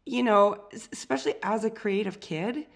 [0.06, 2.66] you know, especially as a creative kid,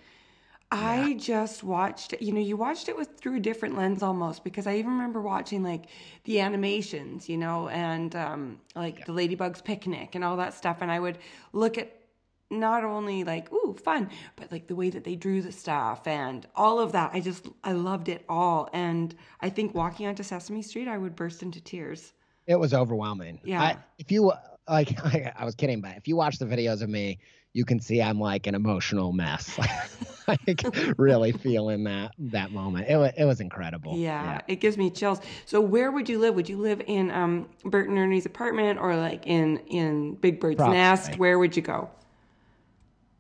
[0.73, 4.67] I just watched, you know, you watched it with through a different lens almost because
[4.67, 5.85] I even remember watching like
[6.25, 9.05] the animations, you know, and um, like yeah.
[9.07, 10.79] the Ladybug's Picnic and all that stuff.
[10.81, 11.19] And I would
[11.53, 12.02] look at
[12.53, 16.47] not only like ooh fun but like the way that they drew the stuff and
[16.55, 17.11] all of that.
[17.13, 18.69] I just i loved it all.
[18.73, 22.13] And i think walking onto sesame street i would burst into tears.
[22.47, 23.41] It was overwhelming.
[23.45, 23.63] Yeah.
[23.63, 24.33] I, if you
[24.69, 27.19] like I, I was kidding but if you watch the videos of me
[27.55, 29.59] you can see i'm like an emotional mess.
[30.29, 30.65] Like
[30.99, 32.89] really feeling that that moment.
[32.89, 33.97] It was, it was incredible.
[33.97, 35.21] Yeah, yeah, it gives me chills.
[35.47, 36.35] So where would you live?
[36.35, 40.61] Would you live in um bert and ernie's apartment or like in in big bird's
[40.61, 41.17] nest?
[41.19, 41.91] where would you go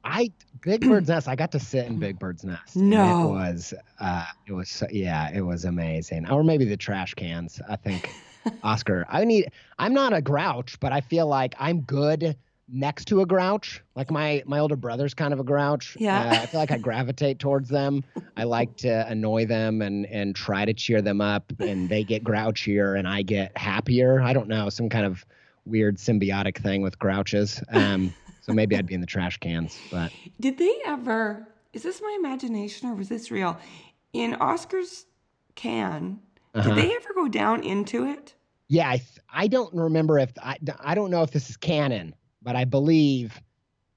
[0.05, 0.31] I
[0.63, 1.29] Big Bird's Nest.
[1.29, 2.77] I got to sit in Big Bird's Nest.
[2.77, 6.29] No, it was uh, it was yeah, it was amazing.
[6.29, 7.61] Or maybe the trash cans.
[7.69, 8.11] I think
[8.63, 9.07] Oscar.
[9.09, 9.51] I need.
[9.79, 12.37] I'm not a grouch, but I feel like I'm good
[12.69, 13.83] next to a grouch.
[13.95, 15.97] Like my my older brother's kind of a grouch.
[16.01, 18.03] Yeah, uh, I feel like I gravitate towards them.
[18.37, 22.25] I like to annoy them and and try to cheer them up, and they get
[22.25, 24.21] grouchier, and I get happier.
[24.21, 25.25] I don't know, some kind of
[25.65, 27.63] weird symbiotic thing with grouches.
[27.71, 28.13] Um,
[28.43, 29.79] so maybe I'd be in the trash cans.
[29.91, 31.49] But did they ever?
[31.73, 33.59] Is this my imagination or was this real?
[34.13, 35.07] In Oscar's
[35.55, 36.21] can,
[36.55, 36.69] uh-huh.
[36.69, 38.35] did they ever go down into it?
[38.69, 42.15] Yeah, I, th- I don't remember if I, I don't know if this is canon,
[42.43, 43.41] but I believe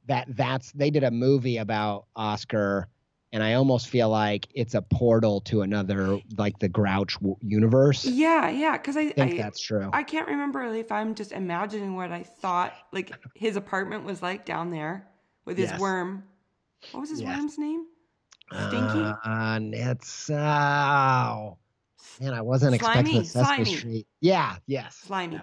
[0.08, 2.88] that that's they did a movie about Oscar
[3.34, 8.06] and I almost feel like it's a portal to another, like the Grouch universe.
[8.06, 9.90] Yeah, yeah, because I, I think I, that's true.
[9.92, 14.46] I can't remember if I'm just imagining what I thought like his apartment was like
[14.46, 15.08] down there
[15.46, 15.80] with his yes.
[15.80, 16.24] worm.
[16.92, 17.38] What was his yes.
[17.38, 17.86] worm's name?
[18.52, 19.12] Stinky.
[19.26, 21.52] Uh, it's uh,
[22.20, 23.78] Man, I wasn't slimy, expecting Sesame slimy.
[23.78, 24.08] Street.
[24.22, 24.96] Yeah, yes.
[24.96, 25.36] Slimy.
[25.36, 25.42] Yeah.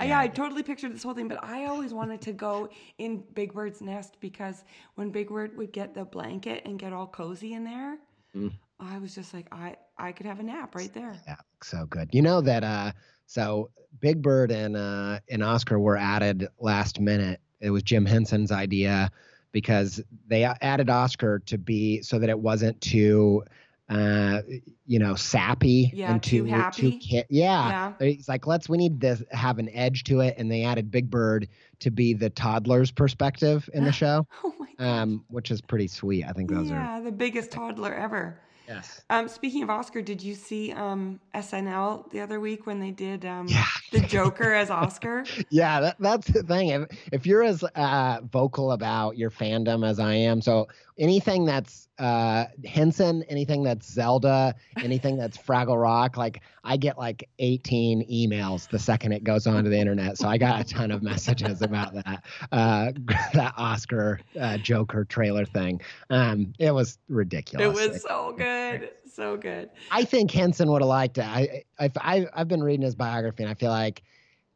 [0.00, 3.22] I, yeah, I totally pictured this whole thing, but I always wanted to go in
[3.34, 7.54] Big Bird's nest because when Big Bird would get the blanket and get all cozy
[7.54, 7.98] in there,
[8.36, 8.52] mm.
[8.80, 11.14] I was just like, I I could have a nap right there.
[11.26, 12.08] Yeah, so good.
[12.12, 12.92] You know that uh
[13.26, 17.40] so Big Bird and uh and Oscar were added last minute.
[17.60, 19.10] It was Jim Henson's idea
[19.52, 23.44] because they added Oscar to be so that it wasn't too
[23.88, 24.40] uh,
[24.86, 26.98] you know, sappy yeah, and too, too happy.
[26.98, 27.24] Too yeah.
[27.30, 27.92] yeah.
[28.00, 30.34] It's like, let's, we need to have an edge to it.
[30.38, 31.48] And they added Big Bird
[31.80, 36.24] to be the toddler's perspective in the show, oh my um, which is pretty sweet.
[36.24, 36.96] I think those yeah, are.
[36.96, 38.40] Yeah, the biggest toddler ever.
[38.68, 39.02] Yes.
[39.10, 43.24] Um, speaking of Oscar, did you see um, SNL the other week when they did
[43.24, 43.66] um, yeah.
[43.90, 45.24] the Joker as Oscar?
[45.50, 46.70] yeah, that, that's the thing.
[46.70, 50.68] If, if you're as uh, vocal about your fandom as I am, so
[51.02, 57.28] anything that's uh, Henson, anything that's Zelda, anything that's Fraggle Rock, like I get like
[57.40, 60.16] 18 emails the second it goes onto the internet.
[60.16, 62.92] So I got a ton of messages about that uh,
[63.34, 65.80] that Oscar uh, Joker trailer thing.
[66.08, 67.66] Um, it was ridiculous.
[67.80, 69.70] It was so good, so good.
[69.90, 71.24] I think Henson would have liked it.
[71.24, 74.02] I, I I've been reading his biography, and I feel like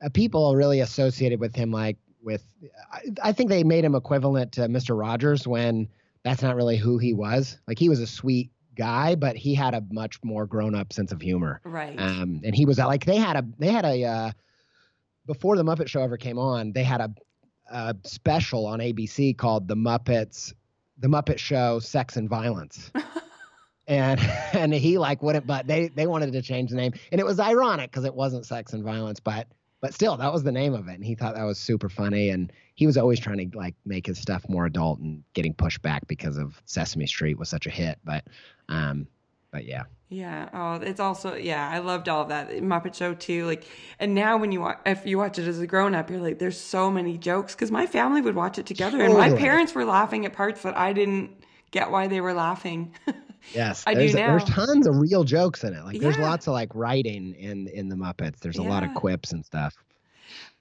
[0.00, 2.44] uh, people really associated with him like with.
[2.92, 4.98] I, I think they made him equivalent to Mr.
[4.98, 5.88] Rogers when
[6.26, 7.56] that's not really who he was.
[7.68, 11.12] Like he was a sweet guy, but he had a much more grown up sense
[11.12, 11.60] of humor.
[11.64, 11.96] Right.
[11.96, 14.30] Um, and he was like they had a they had a uh,
[15.24, 17.14] before the Muppet Show ever came on, they had a,
[17.70, 20.52] a special on ABC called The Muppets,
[20.98, 22.90] The Muppet Show, Sex and Violence.
[23.86, 24.18] and
[24.52, 27.38] and he like wouldn't but they they wanted to change the name and it was
[27.38, 29.46] ironic because it wasn't sex and violence but
[29.86, 32.30] but still that was the name of it and he thought that was super funny
[32.30, 35.80] and he was always trying to like make his stuff more adult and getting pushed
[35.80, 37.98] back because of Sesame Street was such a hit.
[38.04, 38.24] But
[38.68, 39.06] um,
[39.50, 39.84] but yeah.
[40.08, 40.48] Yeah.
[40.52, 41.70] Oh, it's also yeah.
[41.70, 43.46] I loved all of that Muppet Show too.
[43.46, 43.64] Like,
[43.98, 46.38] and now when you watch, if you watch it as a grown up, you're like,
[46.38, 49.86] there's so many jokes because my family would watch it together, and my parents were
[49.86, 51.30] laughing at parts that I didn't
[51.70, 52.92] get why they were laughing.
[53.54, 54.36] Yes, I do there's, now.
[54.36, 55.84] There's tons of real jokes in it.
[55.84, 58.38] Like there's lots of like writing in in the Muppets.
[58.40, 59.74] There's a lot of quips and stuff.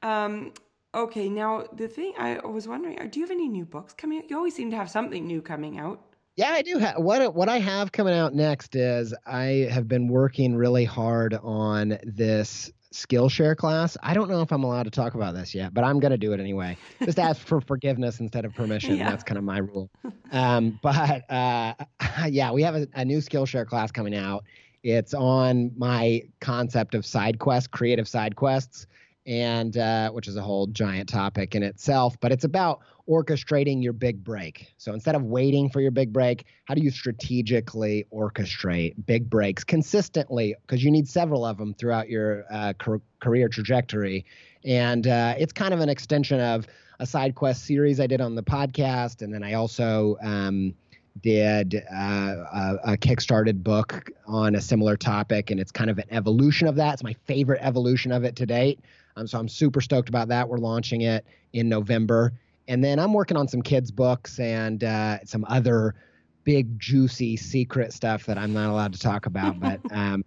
[0.03, 0.53] um.
[0.93, 1.27] Okay.
[1.27, 4.29] Now the thing I was wondering, do you have any new books coming out?
[4.29, 6.01] You always seem to have something new coming out.
[6.38, 6.77] Yeah, I do.
[6.79, 11.33] have what what I have coming out next is I have been working really hard
[11.33, 13.97] on this Skillshare class.
[14.01, 16.17] I don't know if I'm allowed to talk about this yet, but I'm going to
[16.17, 16.77] do it anyway.
[17.03, 18.95] Just ask for forgiveness instead of permission.
[18.95, 19.10] Yeah.
[19.10, 19.89] That's kind of my rule.
[20.31, 21.73] Um, but uh,
[22.29, 24.45] yeah, we have a, a new Skillshare class coming out.
[24.84, 28.88] It's on my concept of side quests, creative side quests,
[29.25, 32.15] and uh, which is a whole giant topic in itself.
[32.19, 34.73] But it's about orchestrating your big break.
[34.77, 39.63] So instead of waiting for your big break, how do you strategically orchestrate big breaks
[39.63, 40.55] consistently?
[40.61, 44.25] Because you need several of them throughout your uh, car- career trajectory.
[44.63, 46.67] And uh, it's kind of an extension of
[46.99, 49.21] a side quest series I did on the podcast.
[49.21, 50.73] And then I also um,
[51.21, 55.51] did uh, a, a kickstarted book on a similar topic.
[55.51, 56.93] And it's kind of an evolution of that.
[56.93, 58.79] It's my favorite evolution of it to date.
[59.15, 60.47] Um, so I'm super stoked about that.
[60.47, 62.34] We're launching it in November.
[62.67, 65.95] And then I'm working on some kids' books and uh, some other
[66.43, 69.60] big, juicy, secret stuff that I'm not allowed to talk about.
[69.65, 70.23] But, um,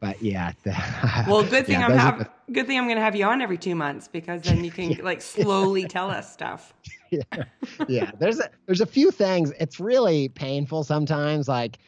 [0.00, 0.52] but yeah.
[1.26, 3.58] Well, good thing yeah, I'm have good thing I'm going to have you on every
[3.58, 6.74] two months because then you can like slowly tell us stuff.
[7.10, 7.22] yeah,
[7.88, 8.10] yeah.
[8.18, 9.52] There's a there's a few things.
[9.58, 11.78] It's really painful sometimes, like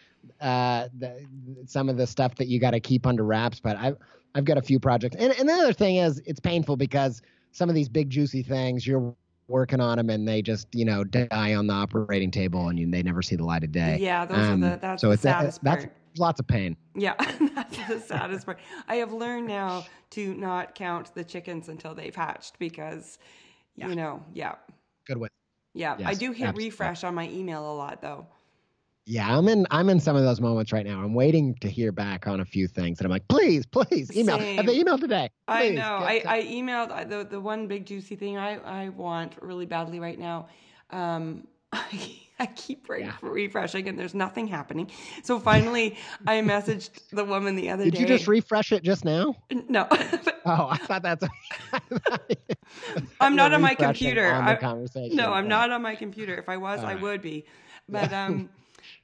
[0.40, 1.27] uh, the,
[1.66, 3.61] some of the stuff that you got to keep under wraps.
[3.61, 3.96] But I've
[4.35, 7.22] I've got a few projects, and and the other thing is it's painful because
[7.53, 9.14] some of these big juicy things you're
[9.48, 12.90] working on them and they just you know die on the operating table and you,
[12.90, 13.96] they never see the light of day.
[14.01, 15.96] Yeah, those Um, are the that's so the it's saddest that's part.
[16.18, 16.77] lots of pain.
[16.94, 17.14] Yeah,
[17.55, 18.59] that's the saddest part.
[18.87, 23.18] I have learned now to not count the chickens until they've hatched because,
[23.77, 23.88] Yeah.
[23.88, 24.57] you know, yeah,
[25.07, 25.33] Good with.
[25.72, 25.96] yeah.
[26.05, 26.64] I do hit absolutely.
[26.66, 28.27] refresh on my email a lot though.
[29.10, 29.66] Yeah, I'm in.
[29.70, 31.00] I'm in some of those moments right now.
[31.02, 34.38] I'm waiting to hear back on a few things, and I'm like, please, please, email.
[34.38, 35.30] Have they emailed today?
[35.48, 36.00] I know.
[36.02, 40.18] I, I emailed the the one big juicy thing I I want really badly right
[40.18, 40.48] now.
[40.90, 43.14] Um, I, I keep re- Yeah.
[43.22, 44.90] refreshing and there's nothing happening.
[45.22, 48.00] So finally, I messaged the woman the other Did day.
[48.00, 49.34] Did you just refresh it just now?
[49.70, 49.86] no,
[50.44, 51.24] Oh, I thought that's.
[53.20, 54.30] I'm not on my computer.
[54.30, 55.48] on I- no, I'm Oh.
[55.48, 56.36] not on my computer.
[56.36, 57.46] If I was, I would be.
[57.88, 58.50] But um,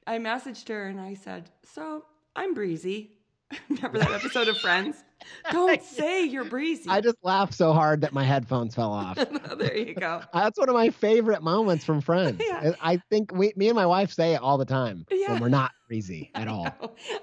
[0.07, 3.11] I messaged her and I said, "So I'm breezy."
[3.69, 5.03] Remember that episode of Friends?
[5.51, 6.89] Don't say you're breezy.
[6.89, 9.15] I just laughed so hard that my headphones fell off.
[9.57, 10.21] there you go.
[10.33, 12.41] That's one of my favorite moments from Friends.
[12.43, 12.73] Yeah.
[12.81, 15.33] I think we, me and my wife say it all the time Yeah.
[15.33, 16.67] when we're not breezy at all.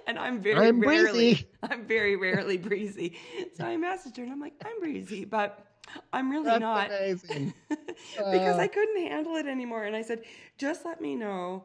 [0.07, 1.49] and I'm very I'm rarely, breezy.
[1.65, 3.19] I'm very rarely breezy.
[3.57, 5.67] So I messaged her and I'm like, I'm breezy, but
[6.13, 7.53] I'm really That's not amazing.
[7.69, 8.63] because Uh.
[8.63, 9.85] I couldn't handle it anymore.
[9.85, 10.23] And I said,
[10.57, 11.65] just let me know.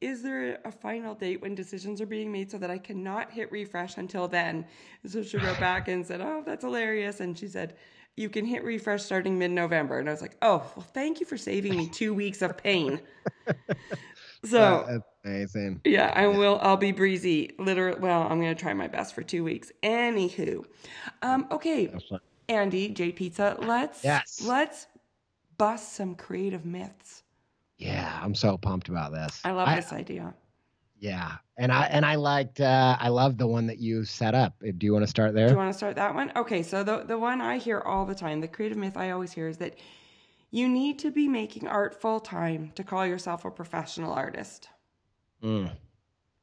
[0.00, 3.50] Is there a final date when decisions are being made so that I cannot hit
[3.50, 4.64] refresh until then?
[5.06, 7.20] So she wrote back and said, Oh, that's hilarious.
[7.20, 7.76] And she said,
[8.16, 9.98] You can hit refresh starting mid November.
[9.98, 13.00] And I was like, Oh, well, thank you for saving me two weeks of pain.
[14.44, 15.80] So amazing.
[15.84, 16.58] yeah, I will.
[16.62, 17.50] I'll be breezy.
[17.58, 19.72] Literally, well, I'm gonna try my best for two weeks.
[19.82, 20.64] Anywho,
[21.22, 21.92] um, okay,
[22.48, 23.56] Andy J Pizza.
[23.60, 24.40] Let's Yes.
[24.44, 24.86] let's
[25.56, 27.24] bust some creative myths.
[27.78, 29.40] Yeah, I'm so pumped about this.
[29.44, 30.34] I love this idea.
[31.00, 34.54] Yeah, and I and I liked uh, I love the one that you set up.
[34.66, 35.46] Uh, Do you want to start there?
[35.46, 36.32] Do you want to start that one?
[36.34, 39.30] Okay, so the the one I hear all the time, the creative myth I always
[39.32, 39.76] hear is that
[40.50, 44.68] you need to be making art full time to call yourself a professional artist.
[45.42, 45.70] Mm.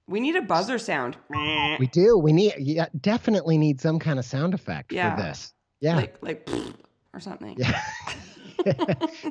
[0.07, 1.17] We need a buzzer sound.
[1.29, 2.17] We do.
[2.17, 5.15] We need yeah, definitely need some kind of sound effect Yeah.
[5.17, 5.53] for this.
[5.81, 5.97] Yeah.
[5.97, 6.49] Like like
[7.13, 7.55] or something.
[7.57, 7.81] yeah.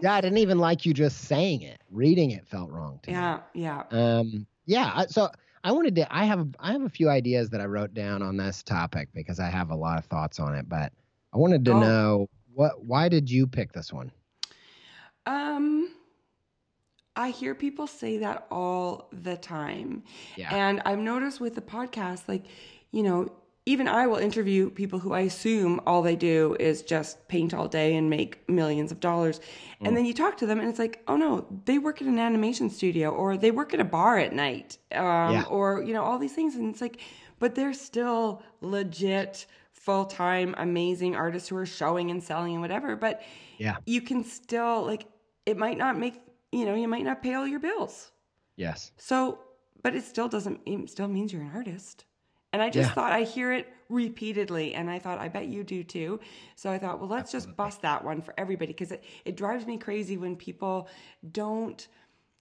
[0.03, 1.81] yeah, I didn't even like you just saying it.
[1.91, 3.17] Reading it felt wrong to me.
[3.17, 3.83] Yeah, yeah.
[3.91, 5.05] Um, yeah.
[5.09, 5.31] So
[5.63, 6.15] I wanted to.
[6.15, 6.49] I have.
[6.59, 9.71] I have a few ideas that I wrote down on this topic because I have
[9.71, 10.69] a lot of thoughts on it.
[10.69, 10.93] But
[11.33, 11.81] I wanted to Oh.
[11.81, 12.85] know what.
[12.85, 14.11] Why did you pick this one?
[15.27, 15.91] Um,
[17.17, 20.03] I hear people say that all the time.
[20.37, 20.55] Yeah.
[20.55, 22.45] And I've noticed with the podcast, like,
[22.91, 23.29] you know,
[23.66, 27.66] even I will interview people who I assume all they do is just paint all
[27.66, 29.38] day and make millions of dollars.
[29.81, 29.88] Mm.
[29.88, 32.18] And then you talk to them and it's like, oh no, they work at an
[32.18, 35.45] animation studio or they work at a bar at night um, Yeah.
[35.49, 36.57] or, you know, all these things.
[36.57, 37.01] And it's like,
[37.39, 42.97] but they're still legit, full time, amazing artists who are showing and selling and whatever.
[42.97, 43.22] But
[43.59, 43.76] Yeah.
[43.86, 45.07] you can still, like,
[45.47, 46.20] it might not make,
[46.53, 48.11] you know, you might not pay all your bills.
[48.57, 48.93] Yes.
[48.99, 49.39] So
[49.82, 52.07] but it still doesn't it still means you're an artist
[52.55, 52.94] and i just Yeah.
[52.94, 56.20] thought i hear it repeatedly and i thought i bet you do too
[56.55, 59.66] so i thought well let's just bust that one for everybody because it, it drives
[59.66, 60.88] me crazy when people
[61.32, 61.88] don't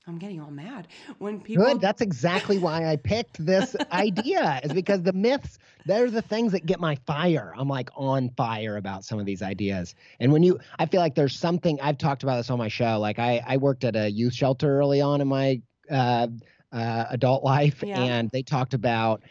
[0.07, 0.87] i'm getting all mad
[1.17, 1.81] when people Good.
[1.81, 6.65] That's exactly why I picked this idea, is because the myths, they're the things that
[6.65, 7.53] get my fire.
[7.57, 9.95] I'm like on fire about some of these ideas.
[10.19, 12.99] And when you, I feel like there's something, I've talked about this on my show.
[12.99, 15.61] Like I, I worked at a youth shelter early on in my
[15.91, 16.27] uh,
[16.71, 18.03] uh, adult life, Yeah.
[18.03, 19.21] and they talked about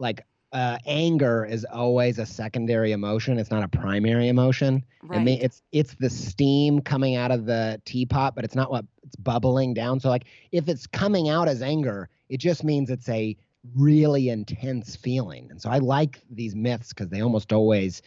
[0.00, 3.38] like, uh, anger is always a secondary emotion.
[3.38, 4.84] It's not a primary emotion.
[5.08, 5.44] I mean, Right.
[5.44, 9.74] it's it's the steam coming out of the teapot, but it's not what it's bubbling
[9.74, 10.00] down.
[10.00, 13.36] So like if it's coming out as anger, it just means it's a
[13.76, 15.46] really intense feeling.
[15.50, 18.02] And so I like these myths because they almost always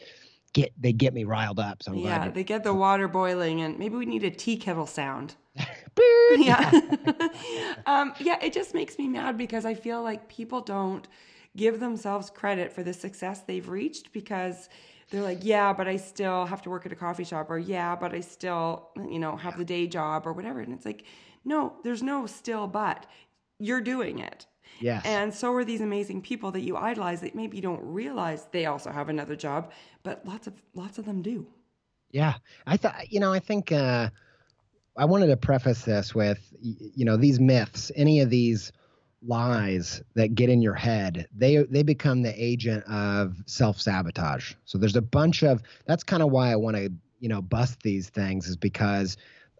[0.51, 1.81] get they get me riled up.
[1.81, 4.87] So I'm yeah they get the water boiling and maybe we need a tea kettle
[4.87, 5.35] sound
[6.37, 6.71] yeah.
[7.85, 11.07] um, yeah, it just makes me mad because I feel like people don't
[11.55, 14.69] give themselves credit for the success they've reached because
[15.09, 17.95] they're like, yeah, but I still have to work at a coffee shop, or yeah,
[17.95, 20.59] but I still, you know, have the day job or whatever.
[20.59, 21.03] And it's like,
[21.45, 23.05] no, there's no still but.
[23.59, 24.47] You're doing it.
[24.79, 25.05] Yes.
[25.05, 28.65] And so are these amazing people that you idolize that maybe you don't realize they
[28.65, 31.45] also have another job, but lots of lots of them do.
[32.11, 32.35] Yeah,
[32.65, 34.09] I thought you know I think uh,
[34.97, 38.71] I wanted to preface this with you know these myths, any of these
[39.25, 44.53] lies that get in your head, they they become the agent of self sabotage.
[44.65, 47.81] So there's a bunch of that's kind of why I want to you know bust
[47.83, 49.17] these things is because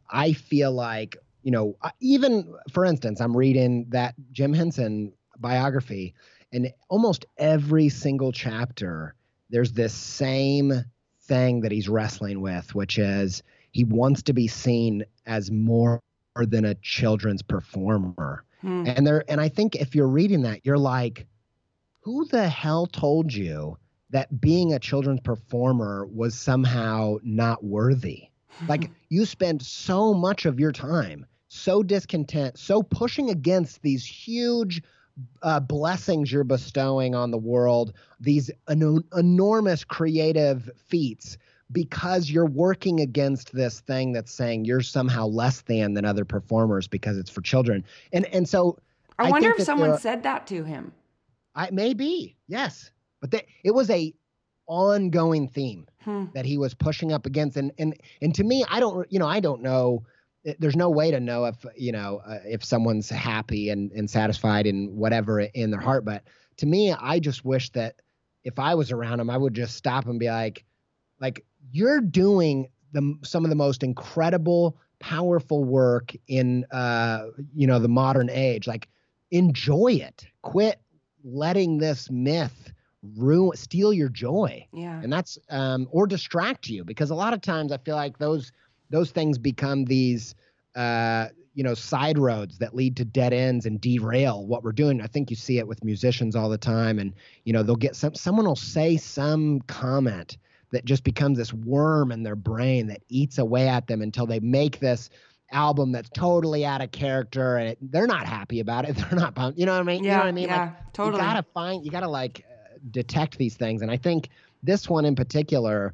[0.10, 6.14] I feel like you know even for instance I'm reading that Jim Henson biography,
[6.52, 9.16] and almost every single chapter
[9.50, 10.74] there's this same
[11.22, 16.02] thing that he's wrestling with, which is he wants to be seen as more
[16.36, 18.44] than a children's performer.
[18.64, 18.84] Hmm.
[18.88, 21.28] And there and I think if you're reading that, you're like,
[22.02, 23.78] who the hell told you
[24.10, 28.30] that being a children's performer was somehow not worthy?
[28.68, 34.82] Like you spend so much of your time so discontent, so pushing against these huge
[35.44, 41.38] uh, blessings you're bestowing on the world, these eno- enormous creative feats,
[41.72, 46.88] because you're working against this thing that's saying you're somehow less than than other performers
[46.88, 47.84] because it's for children.
[48.12, 48.78] And and so
[49.18, 50.94] I I wonder if someone said that to him.
[51.56, 52.92] I maybe yes,
[53.22, 54.14] but they, it was a
[54.68, 56.26] ongoing theme Hmm.
[56.34, 59.28] that he was pushing up against and and and to me i don't you know
[59.28, 60.04] i don't know
[60.60, 64.68] there's no way to know if you know uh, if someone's happy and and satisfied
[64.68, 66.24] in whatever in their heart but
[66.58, 68.02] to me i just wish that
[68.44, 70.66] if i was around him i would just stop and be like
[71.22, 77.80] like you're doing the some of the most incredible powerful work in uh you know
[77.80, 78.68] the modern age.
[78.68, 78.88] Like
[79.32, 80.26] enjoy it.
[80.42, 80.80] Quit
[81.24, 82.72] letting this myth
[83.18, 84.66] ruin steal your joy.
[84.74, 85.02] Yeah.
[85.02, 88.52] and that's um or distract you because a lot of times i feel like those
[88.90, 90.36] those things become these
[90.76, 95.02] uh you know side roads that lead to dead ends and derail what we're doing.
[95.02, 97.96] I think you see it with musicians all the time and you know they'll get
[97.96, 100.38] some someone will say some comment
[100.74, 104.40] that just becomes this worm in their brain that eats away at them until they
[104.40, 105.10] make this
[105.52, 109.36] album that's totally out of character and it, they're not happy about it they're not
[109.36, 110.12] pumped you know what i mean Yeah.
[110.12, 110.62] you know what i mean yeah.
[110.62, 111.22] like totally.
[111.22, 114.30] you gotta find you gotta like uh, detect these things and i think
[114.64, 115.94] this one in particular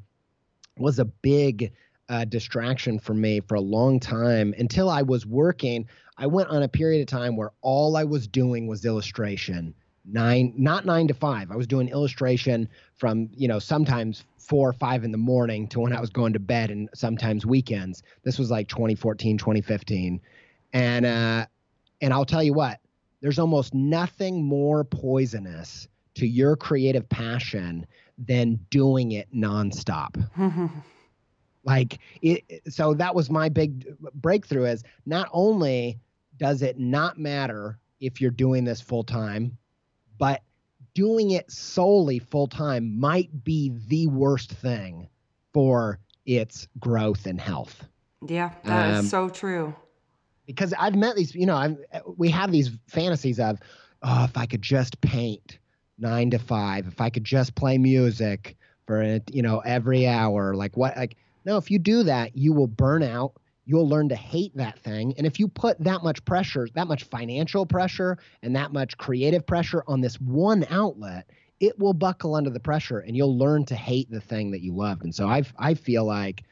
[0.78, 1.74] was a big
[2.08, 5.86] uh, distraction for me for a long time until i was working
[6.18, 9.74] i went on a period of time where all i was doing was illustration
[10.12, 11.52] nine not nine to five.
[11.52, 15.80] I was doing illustration from you know sometimes four or five in the morning to
[15.80, 18.04] when i was going to bed and sometimes weekends.
[18.24, 20.20] This was like 2014 2015
[20.74, 21.46] and uh
[22.02, 22.80] and i'll tell you what
[23.22, 27.86] there's almost nothing more poisonous to your creative passion
[28.18, 30.16] than doing it nonstop.
[31.66, 33.86] Like it so that was my big
[34.16, 36.00] breakthrough is not only
[36.38, 39.58] does it not matter if you're doing this full time
[40.20, 40.44] but
[40.94, 45.10] doing it solely full time might be the worst thing
[45.54, 45.98] for
[46.28, 47.86] its growth and health
[48.28, 48.52] yeah.
[48.66, 49.74] That is Um, so true.
[50.46, 51.78] because I've met these, you know, I've,
[52.18, 53.60] we have these fantasies of,
[54.04, 55.58] oh, if I could just paint
[55.98, 60.54] nine to five, if I could just play music for, it, you know, every hour,
[60.54, 61.16] like what, like,
[61.46, 63.34] no, if you do that, you will burn out.
[63.70, 65.14] You'll learn to hate that thing.
[65.20, 69.46] And if you put that much pressure, that much financial pressure and that much creative
[69.46, 73.76] pressure on this one outlet, it will buckle under the pressure and you'll learn to
[73.76, 75.04] hate the thing that you loved.
[75.04, 76.46] And so I, I feel like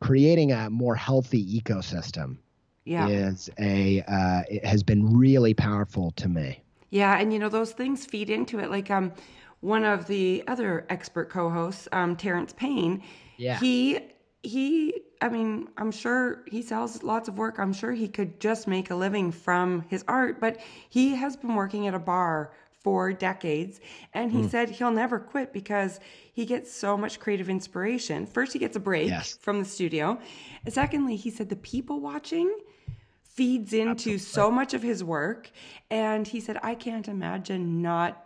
[0.00, 2.36] creating a more healthy ecosystem
[2.84, 3.08] Yeah.
[3.08, 6.62] is a uh, it has been really powerful to me.
[6.90, 8.70] Yeah, and you know those things feed into it.
[8.70, 9.12] Like um,
[9.60, 13.02] one of the other expert co-hosts, um, Terrence Payne.
[13.38, 13.58] Yeah.
[13.58, 14.00] He
[14.42, 15.00] he.
[15.20, 17.58] I mean, I'm sure he sells lots of work.
[17.58, 20.58] I'm sure he could just make a living from his art, but
[20.88, 22.52] he has been working at a bar
[22.82, 23.80] for decades.
[24.14, 24.50] And he mm.
[24.50, 26.00] said he'll never quit because
[26.32, 28.26] he gets so much creative inspiration.
[28.26, 29.36] First, he gets a break yes.
[29.40, 30.18] from the studio.
[30.64, 32.56] And secondly, he said the people watching
[33.22, 34.18] feeds into Absolutely.
[34.18, 35.50] so much of his work.
[35.90, 38.24] And he said, I can't imagine not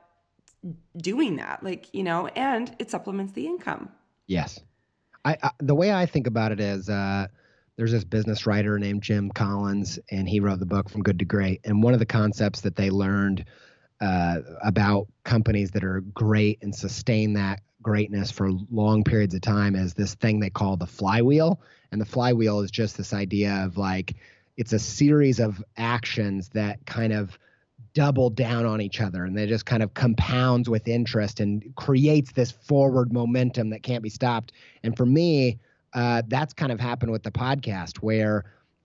[0.97, 1.63] doing that.
[1.63, 3.91] Like, you know, and it supplements the income.
[4.27, 4.61] Yes.
[5.25, 7.27] I, I the way I think about it is, uh,
[7.77, 11.25] there's this business writer named Jim Collins, and he wrote the book From Good to
[11.25, 11.61] Great.
[11.65, 13.47] And one of the concepts that they learned
[14.01, 19.75] uh, about companies that are great and sustain that greatness for long periods of time
[19.75, 21.61] is this thing they call the flywheel.
[21.91, 24.17] And the flywheel is just this idea of like,
[24.57, 27.39] it's a series of actions that kind of
[27.95, 32.33] double down on each other and they just kind of compounds with interest and creates
[32.33, 34.53] this forward momentum that can't be stopped.
[34.83, 35.59] And for me,
[35.93, 38.45] uh, that's kind of happened with the podcast where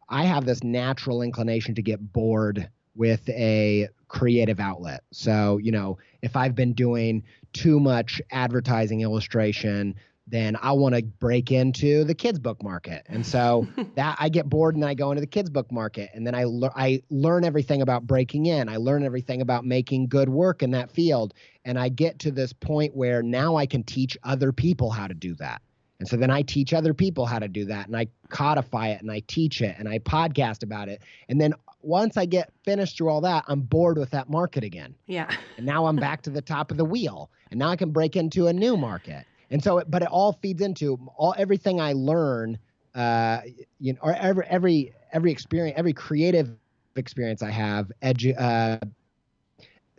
[0.09, 5.03] I have this natural inclination to get bored with a creative outlet.
[5.11, 9.95] So, you know, if I've been doing too much advertising illustration,
[10.29, 13.05] then I want to break into the kids book market.
[13.07, 16.27] And so that I get bored and I go into the kids book market and
[16.27, 18.67] then I le- I learn everything about breaking in.
[18.67, 22.51] I learn everything about making good work in that field and I get to this
[22.51, 25.61] point where now I can teach other people how to do that.
[25.99, 29.01] And so then I teach other people how to do that and I codify it
[29.01, 31.01] and I teach it and I podcast about it.
[31.29, 34.93] And then once I get finished through all that, I'm bored with that market again.
[35.07, 35.33] Yeah.
[35.55, 37.31] and now I'm back to the top of the wheel.
[37.49, 39.25] And now I can break into a new market.
[39.49, 42.59] And so, but it all feeds into all everything I learn,
[42.95, 43.41] uh,
[43.79, 46.51] you know, or every every every experience, every creative
[46.95, 48.79] experience I have, edu- uh,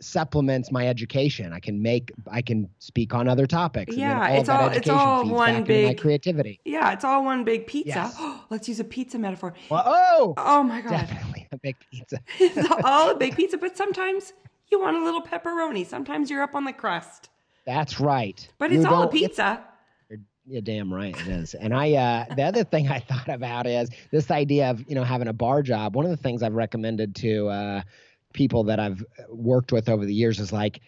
[0.01, 1.53] supplements my education.
[1.53, 3.95] I can make, I can speak on other topics.
[3.95, 6.59] Yeah, all it's all it's all one big my creativity.
[6.65, 7.89] Yeah, it's all one big pizza.
[7.89, 8.21] Yes.
[8.49, 9.53] Let's use a pizza metaphor.
[9.69, 12.19] Well, oh, oh my god, definitely a big pizza.
[12.39, 14.33] it's all a big pizza, but sometimes
[14.71, 15.85] you want a little pepperoni.
[15.85, 17.29] Sometimes you're up on the crust.
[17.65, 18.47] That's right.
[18.57, 19.63] But it's you all a pizza.
[20.45, 21.53] You're damn right it is.
[21.53, 25.03] And I uh the other thing I thought about is this idea of, you know,
[25.03, 25.95] having a bar job.
[25.95, 27.81] One of the things I've recommended to uh
[28.33, 30.81] people that I've worked with over the years is like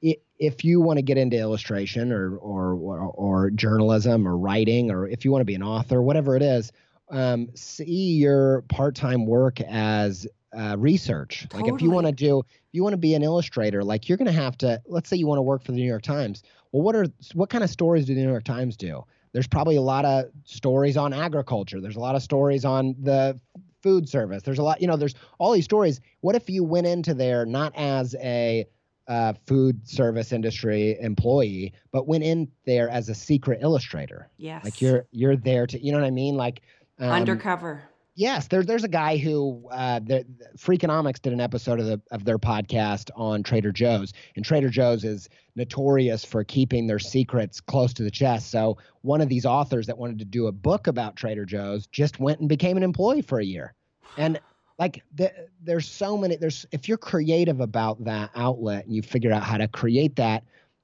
[0.00, 5.08] if you want to get into illustration or, or or or, journalism or writing or
[5.08, 6.70] if you want to be an author whatever it is
[7.10, 10.26] um, see your part-time work as
[10.56, 11.70] uh, research totally.
[11.70, 14.18] like if you want to do if you want to be an illustrator like you're
[14.18, 16.42] going to have to let's say you want to work for the new york times
[16.72, 19.76] well what are what kind of stories do the new york times do there's probably
[19.76, 23.38] a lot of stories on agriculture there's a lot of stories on the
[23.82, 24.42] food service.
[24.42, 26.00] There's a lot, you know, there's all these stories.
[26.20, 28.66] What if you went into there not as a
[29.06, 34.28] uh, food service industry employee, but went in there as a secret illustrator?
[34.36, 34.64] Yes.
[34.64, 36.36] Like you're you're there to, you know what I mean?
[36.36, 36.62] Like
[36.98, 37.82] um, undercover.
[38.18, 42.24] Yes, there's there's a guy who uh, the, Freakonomics did an episode of the of
[42.24, 47.92] their podcast on Trader Joe's, and Trader Joe's is notorious for keeping their secrets close
[47.92, 48.50] to the chest.
[48.50, 52.18] So one of these authors that wanted to do a book about Trader Joe's just
[52.18, 53.72] went and became an employee for a year,
[54.16, 54.40] and
[54.80, 59.30] like the, there's so many there's if you're creative about that outlet and you figure
[59.30, 60.42] out how to create that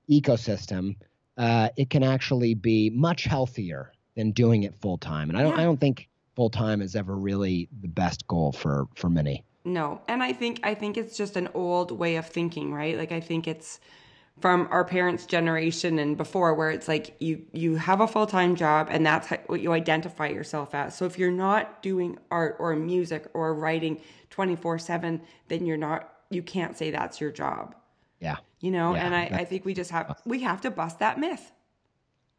[0.09, 0.95] ecosystem,
[1.37, 5.31] uh, it can actually be much healthier than doing it full time.
[5.31, 5.63] And I don't yeah.
[5.63, 9.45] I don't think full time is ever really the best goal for for many.
[9.65, 12.97] No, and I think I think it's just an old way of thinking, right?
[12.99, 13.81] Like I think it's
[14.41, 18.57] from our parents' generation and before, where it's like you you have a full time
[18.57, 20.97] job and that's what you identify yourself as.
[20.97, 25.77] So if you're not doing art or music or writing twenty four seven, then you're
[25.77, 27.75] not you can't say that's your job.
[28.21, 30.99] Yeah, you know, yeah, and I, I think we just have we have to bust
[30.99, 31.53] that myth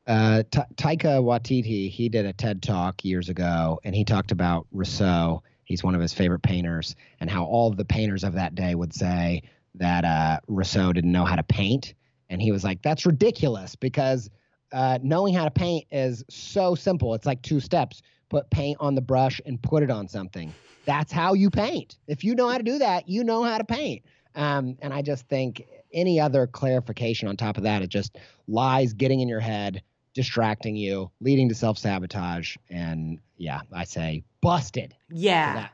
[0.07, 5.41] uh, Taika Waititi, he did a TED talk years ago, and he talked about Rousseau.
[5.63, 8.93] He's one of his favorite painters, and how all the painters of that day would
[8.93, 9.41] say
[9.73, 11.95] that uh, Rousseau didn't know how to paint,
[12.29, 14.29] and he was like, "That's ridiculous," because
[14.71, 17.15] uh, knowing how to paint is so simple.
[17.15, 20.53] It's like two steps: put paint on the brush and put it on something.
[20.85, 21.97] That's how you paint.
[22.07, 24.03] If you know how to do that, you know how to paint.
[24.35, 28.93] Um, and I just think any other clarification on top of that, it just lies
[28.93, 29.81] getting in your head
[30.15, 32.55] distracting you, leading to self sabotage.
[32.71, 34.95] And yeah, I say busted.
[35.11, 35.67] Yeah.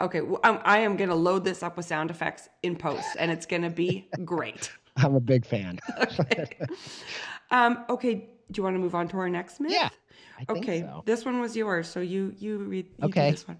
[0.00, 3.08] Okay, well, I'm, I am going to load this up with sound effects in post,
[3.18, 4.70] and it's going to be great.
[4.96, 5.80] I'm a big fan.
[6.18, 6.48] okay.
[7.50, 8.14] Um, okay.
[8.50, 9.72] Do you want to move on to our next myth?
[9.72, 9.90] Yeah.
[10.48, 10.80] okay.
[10.80, 11.02] So.
[11.04, 13.32] This one was yours, so you you read you okay.
[13.32, 13.58] this one.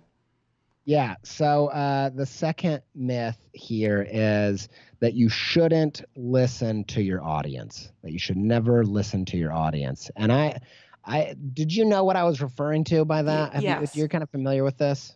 [0.89, 1.17] Yeah.
[1.23, 4.71] So uh, the second myth here is
[5.01, 7.93] that you shouldn't listen to your audience.
[8.03, 10.11] That you should never listen to your audience.
[10.17, 10.59] And I,
[11.05, 13.53] I did you know what I was referring to by that?
[13.53, 13.95] Have yes.
[13.95, 15.15] You, you're kind of familiar with this.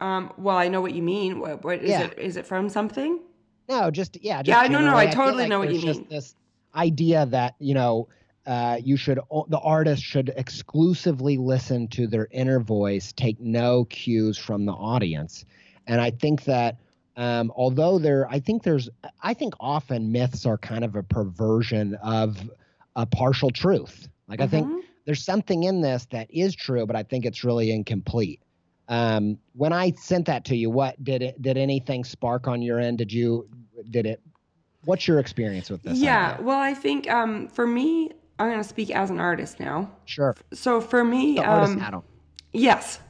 [0.00, 1.38] Um, well, I know what you mean.
[1.38, 2.06] What, what is Yeah.
[2.06, 2.18] it?
[2.18, 3.20] Is it from something?
[3.68, 4.42] No, just yeah.
[4.42, 6.08] Just Yeah, no, no, I feel totally like know what you just mean.
[6.10, 6.34] This
[6.74, 8.08] idea that you know,
[8.48, 14.36] uh, you should the artist should exclusively listen to their inner voice, take no cues
[14.38, 15.44] from the audience,
[15.86, 16.78] and I think that.
[17.16, 18.88] Um, although there, I think there's,
[19.24, 22.48] I think often myths are kind of a perversion of
[22.94, 24.06] a partial truth.
[24.28, 24.82] Like I think Mhm.
[25.04, 28.40] there's something in this that is true, but I think it's really incomplete.
[28.88, 31.42] Um, when I sent that to you, what did it?
[31.42, 32.98] Did anything spark on your end?
[32.98, 33.48] Did you?
[33.90, 34.20] Did it?
[34.84, 35.98] What's your experience with this?
[35.98, 36.34] Yeah.
[36.34, 36.46] idea?
[36.46, 39.90] Well, I think um, for me, I'm going to speak as an artist now.
[40.04, 40.34] sure.
[40.52, 42.02] So for me, The artist um, on.
[42.52, 43.00] yes,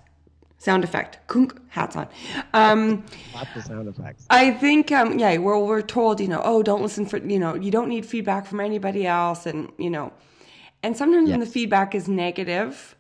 [0.59, 2.09] sound effect, kunk, hats on.
[2.55, 3.05] Um,
[3.35, 4.27] Lots of sound effects.
[4.31, 7.55] I think, um, yeah, well, we're told, you know, oh, don't listen for, you know,
[7.55, 10.13] you don't need feedback from anybody else, and you know,
[10.83, 12.97] and sometimes when the feedback is negative,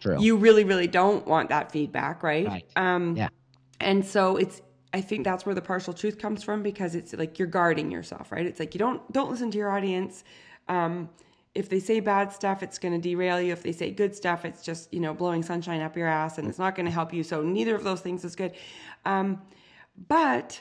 [0.00, 0.20] True.
[0.20, 2.46] you really, really don't want that feedback, right?
[2.46, 2.66] Right.
[2.76, 3.28] Um, Yeah.
[3.80, 4.60] And so it's,
[4.94, 8.32] I think that's where the partial truth comes from because it's like you're guarding yourself,
[8.32, 8.46] right?
[8.46, 10.24] It's like you don't don't listen to your audience.
[10.68, 11.10] Um,
[11.56, 13.52] if they say bad stuff, it's going to derail you.
[13.52, 16.48] If they say good stuff, it's just you know blowing sunshine up your ass, and
[16.48, 17.22] it's not going to help you.
[17.22, 18.52] So neither of those things is good.
[19.04, 19.40] Um,
[20.08, 20.60] but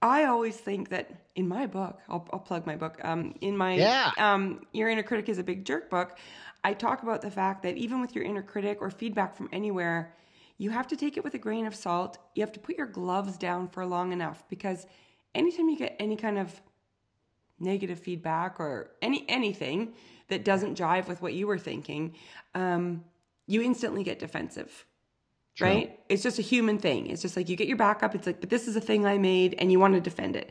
[0.00, 2.98] I always think that in my book, I'll, I'll plug my book.
[3.04, 4.12] Um, in my Yeah.
[4.18, 6.18] um, Your Inner Critic is a Big Jerk book,
[6.64, 10.14] I talk about the fact that even with your inner critic or feedback from anywhere,
[10.58, 12.18] you have to take it with a grain of salt.
[12.34, 14.86] You have to put your gloves down for long enough because
[15.34, 16.60] anytime you get any kind of
[17.62, 19.92] negative feedback or any anything
[20.28, 22.14] that doesn't jive with what you were thinking,
[22.54, 23.04] um,
[23.46, 24.86] you instantly get defensive
[25.54, 25.68] True.
[25.68, 26.00] right?
[26.08, 27.08] It's just a human thing.
[27.08, 28.14] It's just like you get your back up.
[28.14, 30.50] It's like, but this is a thing I made and you want to defend it.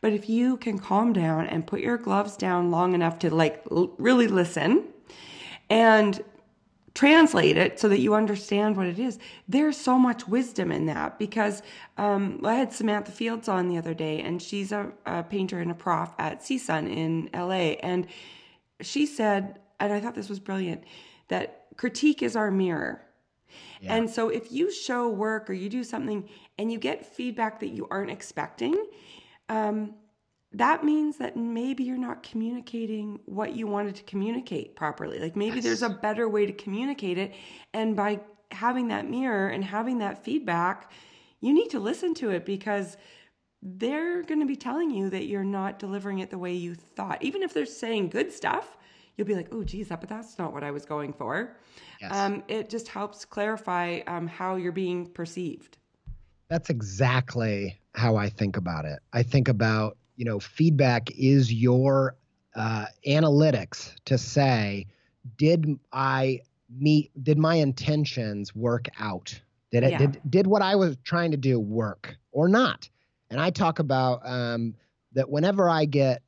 [0.00, 3.64] But if you can calm down and put your gloves down long enough to like
[3.70, 4.84] l- really listen
[5.68, 6.22] and
[6.96, 11.18] translate it so that you understand what it is, there's so much wisdom in that
[11.18, 11.62] because
[11.98, 15.70] um, I had Samantha Fields on the other day and she's a, a painter and
[15.70, 17.76] a prof at CSUN in LA.
[17.82, 18.06] And
[18.80, 20.84] she said, and I thought this was brilliant,
[21.28, 23.02] that critique is our mirror.
[23.82, 26.26] And so if you show work or you do something
[26.58, 28.74] and you get feedback that you aren't expecting,
[29.50, 29.94] um,
[30.56, 35.18] that means that maybe you're not communicating what you wanted to communicate properly.
[35.18, 37.34] Like maybe there's a better way to communicate it.
[37.74, 40.90] And by having that mirror and having that feedback,
[41.40, 42.96] you need to listen to it because
[43.62, 47.22] they're going to be telling you that you're not delivering it the way you thought.
[47.22, 48.78] Even if they're saying good stuff,
[49.16, 51.58] you'll be like, oh, geez, that, but that's not what I was going for.
[52.00, 52.12] Yes.
[52.14, 55.76] Um, it just helps clarify um, how you're being perceived.
[56.48, 59.00] That's exactly how I think about it.
[59.12, 62.16] I think about, you know, feedback is your
[62.54, 64.86] uh, analytics to say,
[65.36, 66.40] did I
[66.70, 69.38] meet, did my intentions work out?
[69.70, 69.98] Did it, Yeah.
[69.98, 72.88] did, did what I was trying to do work or not?
[73.30, 74.74] And I talk about um,
[75.12, 76.22] that whenever I get,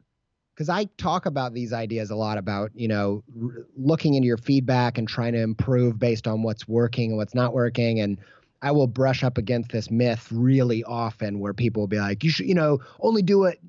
[0.55, 4.37] because I talk about these ideas a lot about, you know, r- looking into your
[4.37, 8.01] feedback and trying to improve based on what's working and what's not working.
[8.01, 8.19] And
[8.61, 12.31] I will brush up against this myth really often where people will be like, you
[12.31, 13.61] should, you know, only do it,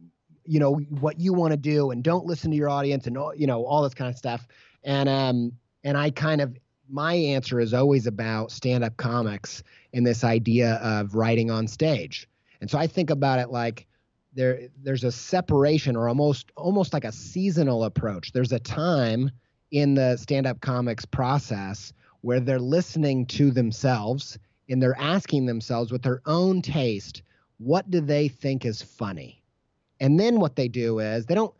[0.49, 3.35] you know, what you want to do and don't listen to your audience and, all
[3.35, 4.47] you know, all this kind of stuff.
[4.83, 5.51] And, um,
[5.83, 6.57] and I kind of,
[6.89, 12.27] my answer is always about stand up comics and this idea of writing on stage.
[12.61, 13.85] And so I think about it like,
[14.33, 18.31] there there's a separation or almost almost like a seasonal approach.
[18.31, 19.31] There's a time
[19.71, 24.37] in the stand-up comics process where they're listening to themselves
[24.69, 27.23] and they're asking themselves with their own taste,
[27.57, 29.38] what do they think is funny?
[29.99, 31.53] And then what they do is they don't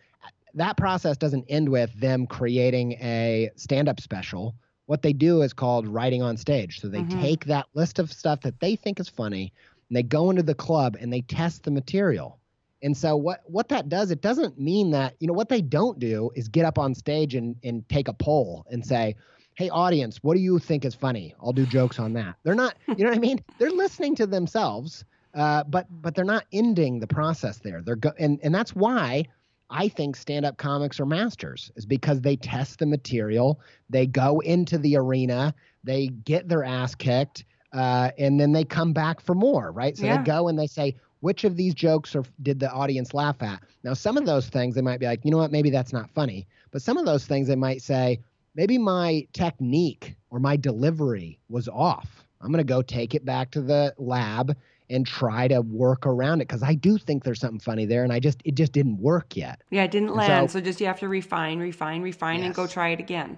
[0.55, 4.55] that process doesn't end with them creating a stand-up special.
[4.87, 6.79] What they do is called writing on stage.
[6.79, 7.21] So they Mhm.
[7.21, 9.53] take that list of stuff that they think is funny
[9.89, 12.39] and they go into the club and they test the material.
[12.81, 15.99] And so what what that does, it doesn't mean that, you know, what they don't
[15.99, 19.15] do is get up on stage and and take a poll and say,
[19.55, 21.35] "Hey audience, what do you think is funny?
[21.41, 23.39] I'll do jokes on that." They're not, you know what I mean?
[23.59, 25.03] They're listening to themselves,
[25.34, 27.82] uh, but but they're not ending the process there.
[27.82, 29.25] They're go- and and that's why
[29.69, 33.59] I think stand-up comics are masters is because they test the material,
[33.89, 35.53] they go into the arena,
[35.84, 39.95] they get their ass kicked, uh, and then they come back for more, right?
[39.95, 40.17] So Yeah.
[40.17, 43.61] they go and they say, which of these jokes are, did the audience laugh at?
[43.84, 46.09] Now, some of those things they might be like, you know what, maybe that's not
[46.09, 46.47] funny.
[46.71, 48.19] But some of those things they might say,
[48.55, 52.25] maybe my technique or my delivery was off.
[52.41, 54.55] I'm going to go take it back to the lab
[54.89, 58.11] and try to work around it because I do think there's something funny there, and
[58.11, 59.61] I just it just didn't work yet.
[59.69, 60.49] Yeah, it didn't land.
[60.51, 62.45] So, so, just you have to refine, refine, refine, yes.
[62.47, 63.37] and go try it again.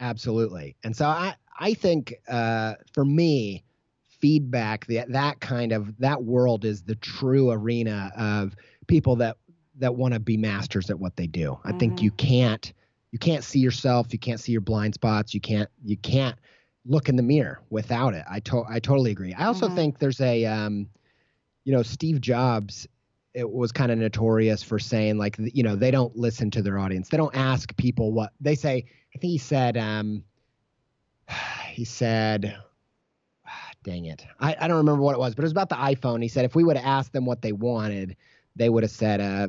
[0.00, 0.76] Absolutely.
[0.84, 3.64] And so I I think uh, for me,
[4.20, 8.56] feedback that that kind of that world is the true arena of
[8.86, 9.36] people that
[9.76, 11.52] that want to be masters at what they do.
[11.52, 11.68] Mm-hmm.
[11.68, 12.28] I think you mm-hmm.
[12.28, 12.72] can't
[13.12, 16.36] you can't see yourself, you can't see your blind spots, you can't you can't
[16.86, 18.24] look in the mirror without it.
[18.28, 19.34] I to- I totally agree.
[19.34, 19.76] I also mm-hmm.
[19.76, 20.88] think there's a um,
[21.64, 22.86] you know, Steve Jobs
[23.32, 26.78] it was kind of notorious for saying like you know they don't listen to their
[26.78, 27.08] audience.
[27.08, 28.84] They don't ask people what they say.
[29.14, 30.24] I think he said um,
[31.70, 32.56] he said
[33.82, 36.22] dang it I, I don't remember what it was but it was about the iphone
[36.22, 38.16] he said if we would have asked them what they wanted
[38.56, 39.48] they would have said uh,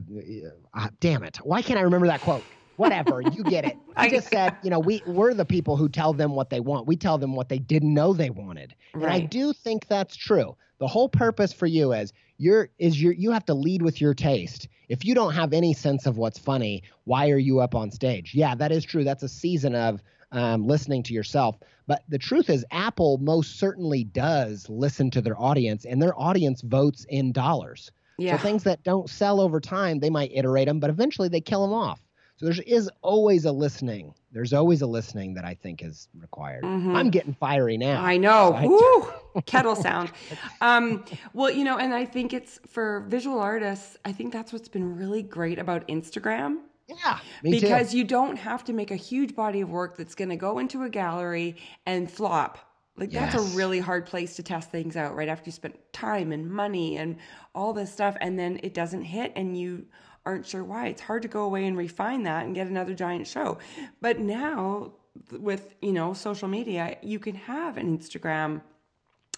[0.74, 2.44] uh, damn it why can't i remember that quote
[2.78, 6.14] whatever you get it i just said you know we we're the people who tell
[6.14, 9.04] them what they want we tell them what they didn't know they wanted right.
[9.04, 13.14] and i do think that's true the whole purpose for you is you're is your
[13.14, 14.68] you have to lead with your taste.
[14.90, 18.34] If you don't have any sense of what's funny, why are you up on stage?
[18.36, 19.04] Yeah, that is true.
[19.04, 20.02] That's a season of
[20.32, 21.58] um, listening to yourself.
[21.88, 26.62] But the truth is, Apple most certainly does listen to their audience, and their audience
[26.62, 27.92] votes in dollars.
[28.18, 28.38] Yeah.
[28.38, 31.62] So things that don't sell over time, they might iterate them, but eventually they kill
[31.62, 32.00] them off.
[32.38, 34.14] So there is always a listening.
[34.32, 36.64] There's always a listening that I think is required.
[36.64, 36.96] Mm-hmm.
[36.96, 38.04] I'm getting fiery now.
[38.04, 38.58] I know.
[38.62, 39.42] So I...
[39.42, 40.12] kettle sound.
[40.62, 43.98] Um, well, you know, and I think it's for visual artists.
[44.04, 46.58] I think that's what's been really great about Instagram.
[46.88, 48.00] Yeah, because too.
[48.00, 50.84] you don't have to make a huge body of work that's going to go into
[50.84, 51.56] a gallery
[51.86, 52.60] and flop.
[52.98, 53.34] Like yes.
[53.34, 56.50] that's a really hard place to test things out right after you spent time and
[56.50, 57.18] money and
[57.54, 59.86] all this stuff and then it doesn't hit and you
[60.26, 60.88] aren't sure why.
[60.88, 63.60] It's hard to go away and refine that and get another giant show.
[64.02, 64.94] But now
[65.32, 68.62] with, you know, social media, you can have an Instagram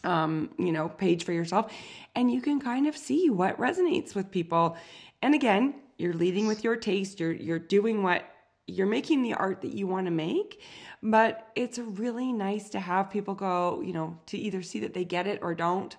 [0.03, 1.71] um, you know, page for yourself
[2.15, 4.77] and you can kind of see what resonates with people.
[5.21, 8.23] And again, you're leading with your taste, you're you're doing what
[8.67, 10.61] you're making the art that you want to make,
[11.01, 15.05] but it's really nice to have people go, you know, to either see that they
[15.05, 15.95] get it or don't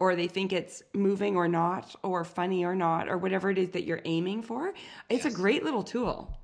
[0.00, 3.70] or they think it's moving or not, or funny or not, or whatever it is
[3.70, 4.72] that you're aiming for.
[5.08, 5.32] It's yes.
[5.32, 6.38] a great little tool.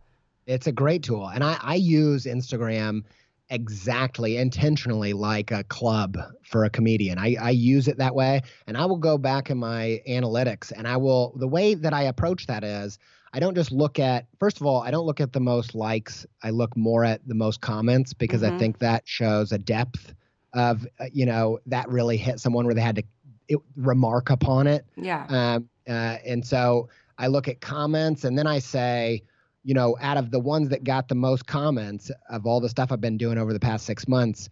[0.47, 1.29] It's a great tool.
[1.29, 3.05] And I, I use Instagram
[3.51, 7.19] exactly intentionally like a club for a comedian.
[7.19, 8.43] I, I use it that way.
[8.67, 12.03] And I will go back in my analytics and I will, the way that I
[12.03, 12.99] approach that is,
[13.33, 16.25] I don't just look at, first of all, I don't look at the most likes.
[16.43, 18.57] I look more at the most comments because mm-hmm.
[18.57, 20.15] I think that shows a depth
[20.53, 23.03] of, uh, you know, that really hit someone where they had to
[23.49, 24.85] it, remark upon it.
[24.97, 25.27] Yeah.
[25.29, 26.89] Um, uh, and so
[27.19, 29.23] I look at comments and then I say,
[29.63, 32.93] you know, out of the ones that got the most comments of all the stuff
[32.93, 34.49] I've been doing over the past six months,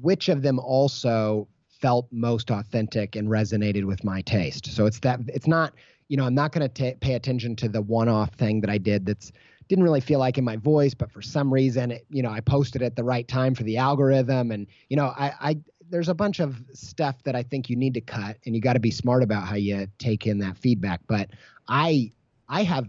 [0.00, 4.66] which of them also felt most authentic and resonated with my taste?
[4.66, 5.74] So it's that it's not,
[6.08, 9.06] you know, I'm not going to pay attention to the one-off thing that I did
[9.06, 9.32] that's
[9.68, 12.40] didn't really feel like in my voice, but for some reason, it, you know, I
[12.40, 15.56] posted at the right time for the algorithm, and you know, I, I
[15.90, 18.74] there's a bunch of stuff that I think you need to cut, and you got
[18.74, 21.00] to be smart about how you take in that feedback.
[21.06, 21.30] But
[21.68, 22.12] I
[22.48, 22.88] I have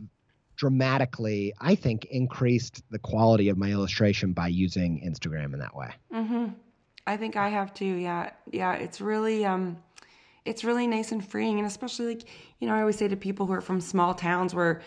[0.56, 5.90] dramatically, I think, increased the quality of my illustration by using Instagram in that way.
[6.14, 6.50] Mm-hmm.
[7.08, 7.86] I think I have too.
[7.86, 8.74] Yeah, yeah.
[8.74, 9.78] It's really um,
[10.46, 12.24] it's really nice and freeing, and especially like
[12.60, 14.82] you know, I always say to people who are from small towns where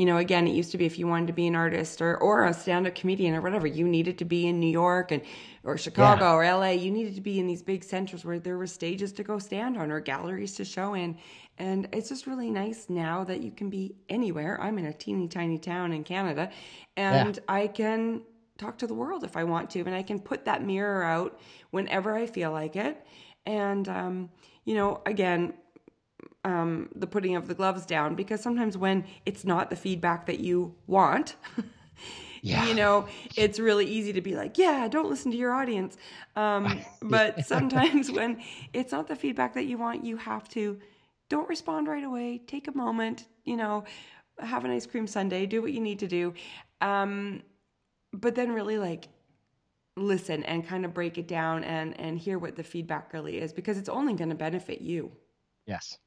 [0.00, 2.16] you know, again, it used to be if you wanted to be an artist or,
[2.16, 5.20] or a stand up comedian or whatever, you needed to be in New York and
[5.62, 6.32] or Chicago yeah.
[6.32, 6.70] or LA.
[6.70, 9.76] You needed to be in these big centers where there were stages to go stand
[9.76, 11.18] on or galleries to show in.
[11.58, 14.58] And it's just really nice now that you can be anywhere.
[14.58, 16.50] I'm in a teeny tiny town in Canada
[16.96, 17.54] and yeah.
[17.54, 18.22] I can
[18.56, 19.80] talk to the world if I want to.
[19.80, 21.38] And I can put that mirror out
[21.72, 23.04] whenever I feel like it.
[23.44, 24.30] And, um,
[24.64, 25.52] you know, again,
[26.44, 30.40] um, the putting of the gloves down because sometimes when it's not the feedback that
[30.40, 31.36] you want,
[32.42, 32.66] yeah.
[32.66, 35.96] you know, it's really easy to be like, yeah, don't listen to your audience.
[36.36, 40.78] Um, but sometimes when it's not the feedback that you want, you have to
[41.28, 42.40] don't respond right away.
[42.46, 43.84] Take a moment, you know,
[44.40, 46.34] have an ice cream sundae, do what you need to do.
[46.80, 47.42] Um,
[48.12, 49.08] but then really like
[49.96, 53.52] listen and kind of break it down and and hear what the feedback really is
[53.52, 55.12] because it's only going to benefit you.
[55.66, 55.98] Yes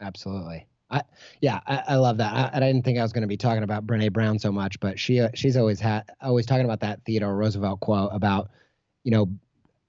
[0.00, 0.66] absolutely.
[0.90, 1.02] I,
[1.40, 2.32] yeah, I, I love that.
[2.32, 4.78] I, I, didn't think I was going to be talking about Brene Brown so much,
[4.78, 8.50] but she uh, she's always had always talking about that Theodore Roosevelt quote about,
[9.02, 9.28] you know,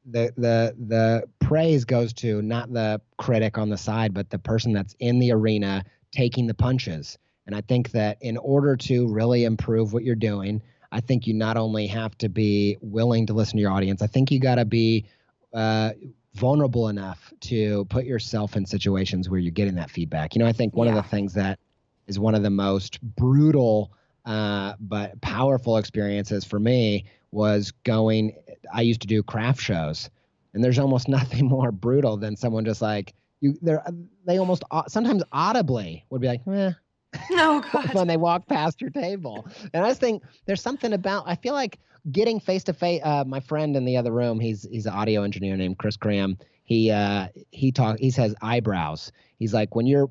[0.09, 4.73] the the the praise goes to not the critic on the side, but the person
[4.73, 7.17] that's in the arena taking the punches.
[7.45, 11.33] And I think that in order to really improve what you're doing, I think you
[11.33, 14.01] not only have to be willing to listen to your audience.
[14.01, 15.05] I think you got to be
[15.53, 15.91] uh,
[16.37, 20.35] vulnerable enough to put yourself in situations where you're getting that feedback.
[20.35, 20.97] You know, I think one yeah.
[20.97, 21.59] of the things that
[22.07, 23.91] is one of the most brutal
[24.25, 28.35] uh, but powerful experiences for me was going.
[28.73, 30.09] I used to do craft shows,
[30.53, 33.57] and there's almost nothing more brutal than someone just like you.
[33.61, 33.83] They're
[34.25, 36.71] they almost sometimes audibly would be like, eh.
[37.31, 37.93] No, God.
[37.93, 41.23] when they walk past your table, and I just think there's something about.
[41.25, 41.79] I feel like
[42.11, 43.01] getting face to face.
[43.25, 46.37] My friend in the other room, he's he's an audio engineer named Chris Graham.
[46.63, 49.11] He uh, he talk he says eyebrows.
[49.39, 50.09] He's like when you're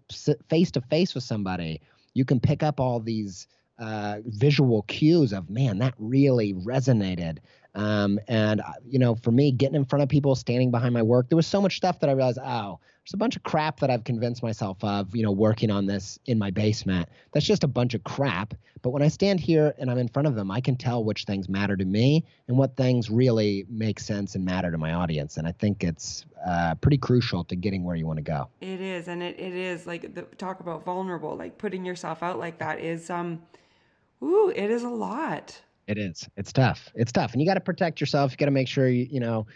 [0.48, 1.80] face to face with somebody,
[2.14, 3.46] you can pick up all these
[3.78, 7.38] uh, visual cues of man that really resonated.
[7.74, 11.02] Um, and uh, you know, for me, getting in front of people, standing behind my
[11.02, 13.78] work, there was so much stuff that I realized, oh, there's a bunch of crap
[13.78, 17.08] that I've convinced myself of, you know, working on this in my basement.
[17.32, 18.52] That's just a bunch of crap.
[18.82, 21.22] But when I stand here and I'm in front of them, I can tell which
[21.22, 25.36] things matter to me and what things really make sense and matter to my audience.
[25.36, 28.48] And I think it's uh, pretty crucial to getting where you want to go.
[28.60, 32.40] It is, and it, it is like the, talk about vulnerable, like putting yourself out
[32.40, 33.40] like that is, um,
[34.20, 35.60] ooh, it is a lot.
[35.86, 36.28] It is.
[36.36, 36.90] It's tough.
[36.96, 38.32] It's tough, and you got to protect yourself.
[38.32, 39.46] You got to make sure you, you know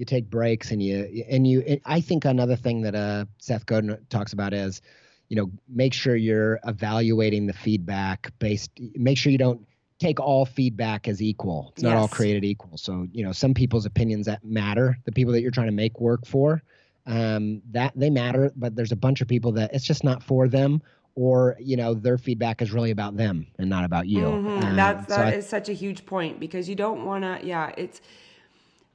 [0.00, 3.98] you take breaks and you and you i think another thing that uh, seth godin
[4.08, 4.80] talks about is
[5.28, 9.60] you know make sure you're evaluating the feedback based make sure you don't
[9.98, 11.98] take all feedback as equal it's not yes.
[11.98, 15.50] all created equal so you know some people's opinions that matter the people that you're
[15.50, 16.62] trying to make work for
[17.06, 20.48] um, that they matter but there's a bunch of people that it's just not for
[20.48, 20.80] them
[21.14, 24.64] or you know their feedback is really about them and not about you mm-hmm.
[24.64, 27.70] um, that's that so is such a huge point because you don't want to yeah
[27.76, 28.00] it's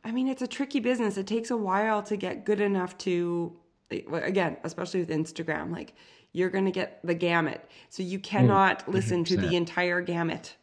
[0.06, 1.18] I mean, it's a tricky business.
[1.18, 3.58] It takes a while to get good enough to,
[3.90, 5.96] again, especially with Instagram, like
[6.32, 7.68] you're going to get the gamut.
[7.90, 10.56] So you cannot mm, listen to the entire gamut.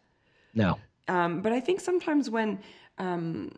[0.54, 0.78] No.
[1.08, 2.60] Um, but I think sometimes when
[2.98, 3.50] um,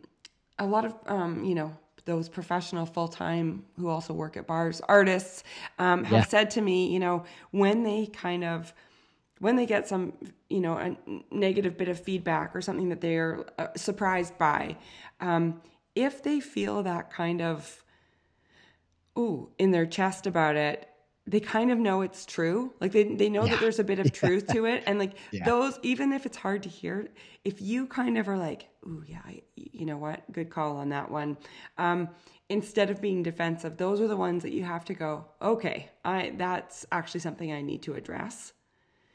[0.57, 4.81] a lot of, um, you know, those professional full time who also work at bars,
[4.87, 5.43] artists,
[5.77, 6.23] um, have yeah.
[6.23, 8.73] said to me, you know, when they kind of,
[9.39, 10.13] when they get some,
[10.49, 10.95] you know, a
[11.31, 14.77] negative bit of feedback or something that they're uh, surprised by,
[15.19, 15.61] um,
[15.95, 17.83] if they feel that kind of
[19.17, 20.89] ooh in their chest about it
[21.27, 22.73] they kind of know it's true.
[22.79, 23.51] Like they, they know yeah.
[23.51, 24.83] that there's a bit of truth to it.
[24.85, 25.43] And like yeah.
[25.43, 27.07] those even if it's hard to hear
[27.43, 30.31] if you kind of are like ooh yeah I, you know what?
[30.31, 31.37] Good call on that one.
[31.77, 32.09] Um,
[32.49, 36.31] instead of being defensive those are the ones that you have to go okay i
[36.37, 38.53] that's actually something i need to address.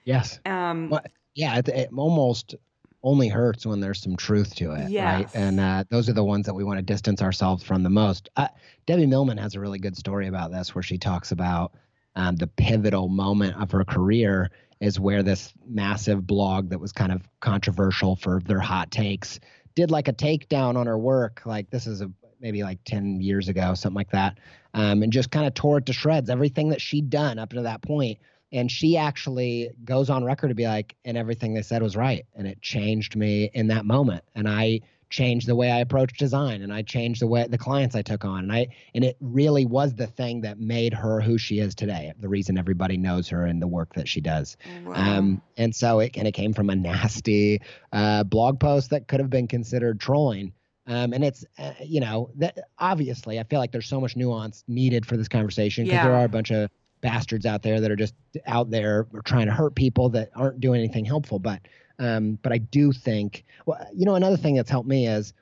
[0.04, 0.40] Yes.
[0.44, 1.02] Um well,
[1.34, 2.56] yeah it, it almost
[3.02, 5.04] only hurts when there's some truth to it, yes.
[5.04, 5.34] right?
[5.34, 8.28] And uh, those are the ones that we want to distance ourselves from the most.
[8.36, 8.48] Uh,
[8.86, 11.72] Debbie Millman has a really good story about this, where she talks about
[12.16, 17.12] um, the pivotal moment of her career is where this massive blog that was kind
[17.12, 19.38] of controversial for their hot takes
[19.74, 21.42] did like a takedown on her work.
[21.44, 24.38] Like this is a maybe like 10 years ago, something like that,
[24.74, 26.30] um, and just kind of tore it to shreds.
[26.30, 28.18] Everything that she'd done up to that point
[28.52, 32.26] and she actually goes on record to be like and everything they said was right
[32.34, 36.62] and it changed me in that moment and i changed the way i approached design
[36.62, 39.66] and i changed the way the clients i took on and i and it really
[39.66, 43.44] was the thing that made her who she is today the reason everybody knows her
[43.44, 44.92] and the work that she does wow.
[44.94, 47.60] um, and so it and it came from a nasty
[47.92, 50.52] uh, blog post that could have been considered trolling
[50.86, 54.64] um, and it's uh, you know that obviously I feel like there's so much nuance
[54.66, 56.04] needed for this conversation because yeah.
[56.04, 56.70] there are a bunch of
[57.00, 58.14] bastards out there that are just
[58.46, 61.38] out there trying to hurt people that aren't doing anything helpful.
[61.38, 61.60] But
[61.98, 65.34] um, but I do think, well, you know, another thing that's helped me is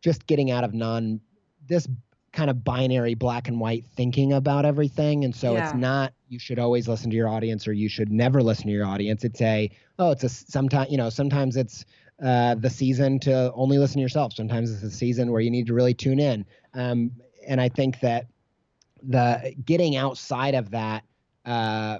[0.00, 1.20] just getting out of non
[1.68, 1.86] this
[2.32, 5.24] kind of binary black and white thinking about everything.
[5.24, 5.64] And so yeah.
[5.64, 8.72] it's not you should always listen to your audience or you should never listen to
[8.72, 9.24] your audience.
[9.24, 11.84] It's a oh, it's a sometimes you know sometimes it's
[12.22, 14.32] uh, the season to only listen to yourself.
[14.32, 16.44] Sometimes it's a season where you need to really tune in.
[16.74, 17.12] Um,
[17.46, 18.26] and I think that
[19.02, 21.04] the getting outside of that
[21.44, 21.98] uh,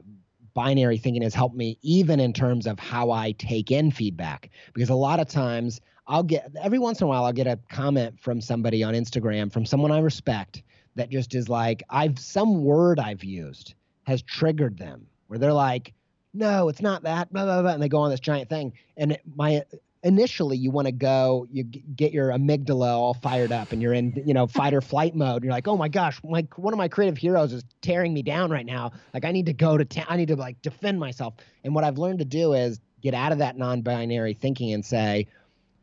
[0.55, 4.51] binary thinking has helped me even in terms of how I take in feedback.
[4.75, 7.59] Because a lot of times I'll get every once in a while I'll get a
[7.71, 10.63] comment from somebody on Instagram from someone I respect
[10.97, 13.75] that just is like I've some word I've used
[14.05, 15.93] has triggered them where they're like
[16.35, 18.73] no it's not that blah, blah, blah, and they go on this giant thing.
[18.97, 19.63] And my
[20.03, 24.23] initially you want to go you get your amygdala all fired up and you're in
[24.25, 25.43] you know fight or flight mode.
[25.43, 28.51] You're like oh my gosh my one of my creative heroes is tearing me down
[28.51, 28.93] right now.
[29.13, 31.35] Like i need to go to ta- i need to like defend myself.
[31.65, 35.27] And what i've learned to do is get out of that non-binary thinking and say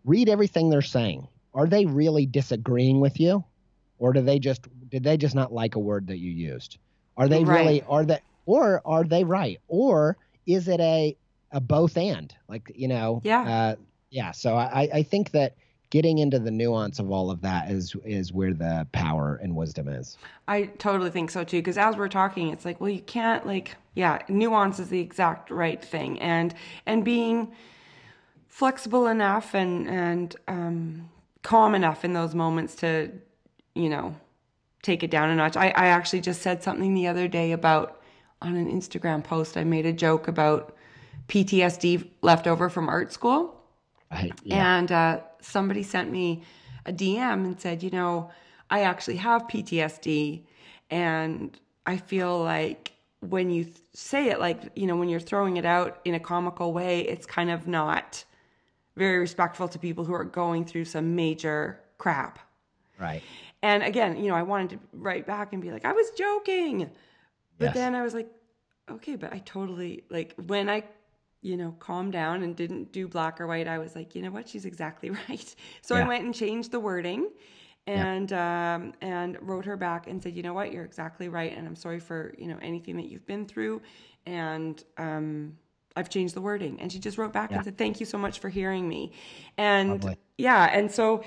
[0.05, 1.27] read everything they're saying.
[1.53, 3.43] Are they really disagreeing with you?
[3.97, 6.77] Or do they just did they just not like a word that you used?
[7.17, 7.59] Are they right.
[7.59, 9.59] really are they or are they right?
[9.67, 11.17] Or is it a
[11.51, 12.33] a both and?
[12.47, 13.41] Like you know yeah.
[13.41, 13.75] uh,
[14.15, 15.57] yeah, so I, I think that
[15.89, 19.89] getting into the nuance of all of that is is where the power and wisdom
[19.89, 20.17] is.
[20.47, 21.57] I totally think so too.
[21.57, 25.51] Because as we're talking, it's like, well, you can't like, yeah, nuance is the exact
[25.51, 26.55] right thing, and
[26.85, 27.51] and being
[28.47, 31.09] flexible enough and and um,
[31.43, 33.11] calm enough in those moments to,
[33.73, 34.15] you know,
[34.81, 35.57] take it down a notch.
[35.57, 38.01] I I actually just said something the other day about
[38.41, 39.57] on an Instagram post.
[39.57, 40.73] I made a joke about
[41.27, 43.54] PTSD left over from art school.
[44.11, 44.77] I, yeah.
[44.77, 46.43] And uh, somebody sent me
[46.85, 48.31] a DM and said, you know,
[48.69, 50.43] I actually have PTSD.
[50.89, 55.57] And I feel like when you th- say it, like, you know, when you're throwing
[55.57, 58.23] it out in a comical way, it's kind of not
[58.95, 62.39] very respectful to people who are going through some major crap.
[62.99, 63.23] Right.
[63.61, 66.89] And again, you know, I wanted to write back and be like, I was joking.
[67.57, 67.73] But Yes.
[67.73, 68.29] then I was like,
[68.89, 70.83] okay, but I totally, like, when I
[71.45, 74.31] you know, calmed down and didn't do black or white, I was like, you know
[74.31, 75.55] what, she's exactly right.
[75.81, 76.01] So Yeah.
[76.03, 77.29] I went and changed the wording
[77.87, 81.67] and um, and wrote her back and said, you know what, you're exactly right, and
[81.67, 83.81] I'm sorry for you know anything that you've been through,
[84.25, 85.55] and um,
[85.95, 86.81] I've changed the wording.
[86.81, 87.57] And she just wrote back Yeah.
[87.57, 89.11] and said, thank you so much for hearing me,
[89.57, 90.17] and Lovely.
[90.37, 91.23] yeah, and so.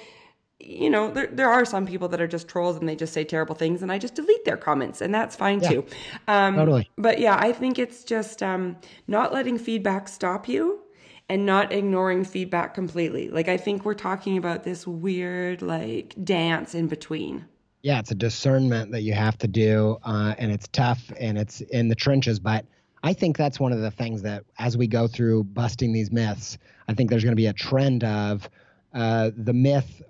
[0.61, 3.25] You know, there, there are some people that are just trolls and they just say
[3.25, 5.69] terrible things, and I just delete their comments, and that's fine Yeah.
[5.69, 5.87] too.
[6.27, 6.91] Um, Totally.
[6.97, 10.81] but yeah, I think it's just um, not letting feedback stop you
[11.29, 13.29] and not ignoring feedback completely.
[13.29, 17.45] Like, I think we're talking about this weird, like, dance in between.
[17.83, 21.61] yeah, it's a discernment that you have to do, uh, and it's tough and it's
[21.61, 22.41] in the trenches.
[22.41, 22.67] But
[23.05, 26.59] I think that's one of the things that, as we go through busting these myths,
[26.89, 28.49] I think there's going to be a trend of
[28.93, 30.03] uh, the myth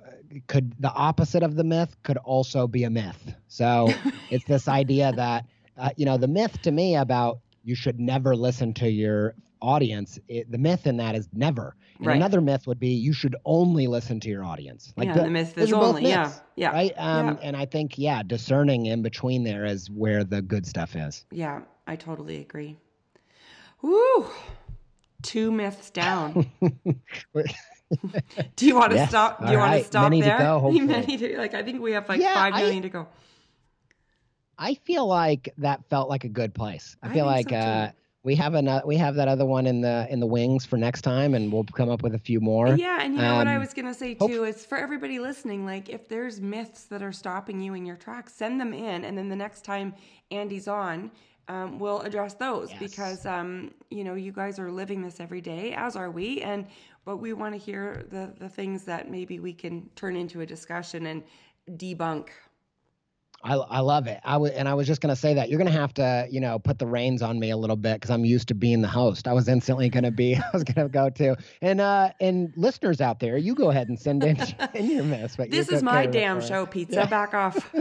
[0.47, 3.35] could the opposite of the myth could also be a myth.
[3.49, 3.89] So
[4.31, 8.35] it's this idea that uh, you know the myth to me about you should never
[8.37, 10.19] listen to your audience.
[10.29, 11.75] It, the myth in that is never.
[12.01, 12.15] Right.
[12.15, 14.93] another myth would be you should only listen to your audience.
[14.97, 16.93] Yeah, the myth those is only- yeah, myths, yeah, right.
[16.97, 17.37] Um, yeah.
[17.43, 21.25] And I think yeah, discerning in between there is where the good stuff is.
[21.33, 22.77] Yeah, I totally agree.
[23.83, 24.27] Woo!
[25.23, 26.51] Two myths down.
[28.57, 29.09] Do you want to Yes.
[29.09, 29.39] stop?
[29.41, 29.79] Do All you want right.
[29.83, 30.39] to stop Many to there?
[30.39, 30.87] go, hopefully.
[30.87, 33.07] Many to, like I think we have like Yeah, five I- to go.
[34.59, 36.97] I feel like that felt like a good place.
[37.03, 37.91] I I feel like so, uh,
[38.25, 41.03] we have another we have that other one in the in the wings for next
[41.03, 42.75] time, and we'll come up with a few more.
[42.77, 45.21] Yeah, and you know what I Um, was gonna say hope- too is for everybody
[45.21, 49.05] listening, like if there's myths that are stopping you in your tracks, send them in,
[49.05, 49.95] and then the next time
[50.33, 51.13] Andy's on,
[51.49, 52.79] um, we'll address those Yes.
[52.79, 56.67] because um, you know you guys are living this every day, as are we, and
[57.05, 60.47] but we want to hear the the things that maybe we can turn into a
[60.47, 61.23] discussion and
[61.73, 62.29] debunk.
[63.45, 64.21] I, I love it.
[64.25, 66.27] I was, and I was just going to say that you're going to have to,
[66.29, 68.81] you know, put the reins on me a little bit because I'm used to being
[68.83, 69.29] the host.
[69.29, 72.53] I was instantly going to be, I was going to go to, and uh, and
[72.57, 74.39] listeners out there, you go ahead and send in,
[74.75, 75.37] in your mess.
[75.37, 77.07] But This is my care of it damn show, pizza.
[77.07, 77.73] Back off.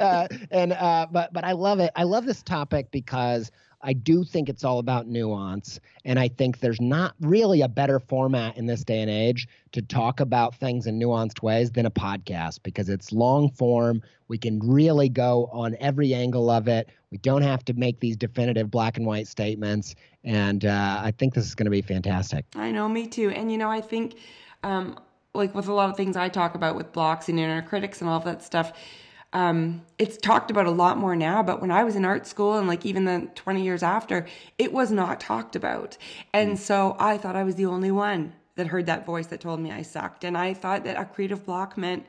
[0.00, 1.90] uh, and uh, but but I love it.
[1.96, 3.50] I love this topic because
[3.84, 8.00] I do think it's all about nuance, and I think there's not really a better
[8.00, 11.90] format in this day and age to talk about things in nuanced ways than a
[11.90, 14.02] podcast because it's long form.
[14.28, 16.88] We can really go on every angle of it.
[17.10, 21.34] We don't have to make these definitive black and white statements, and uh, I think
[21.34, 22.46] this is going to be fantastic.
[22.56, 23.30] I know, me too.
[23.30, 24.16] And you know, I think,
[24.62, 24.98] um,
[25.34, 28.08] like with a lot of things I talk about with blocks and inner critics and
[28.08, 28.72] all of that stuff,
[29.34, 31.42] um, it's talked about a lot more now.
[31.42, 34.26] But when I was in art school and like even the 20 years after,
[34.58, 35.98] it was not talked about.
[36.32, 39.58] And so I thought I was the only one that heard that voice that told
[39.60, 40.22] me I sucked.
[40.24, 42.06] And I thought that a creative block meant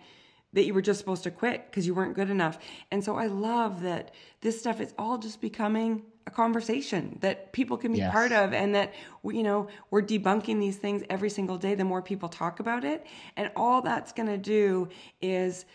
[0.53, 2.59] that you were just supposed to quit because you weren't good enough.
[2.91, 4.11] And so I love that
[4.41, 8.11] this stuff is all just becoming a conversation that people can be Yes.
[8.11, 11.83] part of and that we- you know we're debunking these things every single day the
[11.85, 13.05] more people talk about it
[13.37, 14.89] and all that's going to do
[15.21, 15.65] is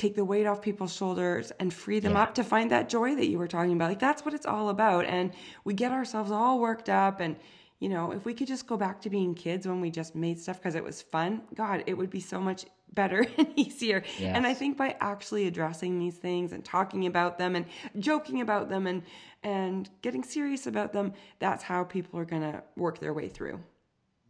[0.00, 2.22] take the weight off people's shoulders and free them Yeah.
[2.22, 4.70] up to find that joy that you were talking about like that's what it's all
[4.70, 5.30] about and
[5.64, 7.36] we get ourselves all worked up and
[7.80, 10.40] you know if we could just go back to being kids when we just made
[10.40, 14.46] stuff because it was fun god it would be so much better and easier and
[14.46, 17.66] i think by actually addressing these things and talking about them and
[17.98, 19.02] joking about them and
[19.42, 23.60] and getting serious about them that's how people are going to work their way through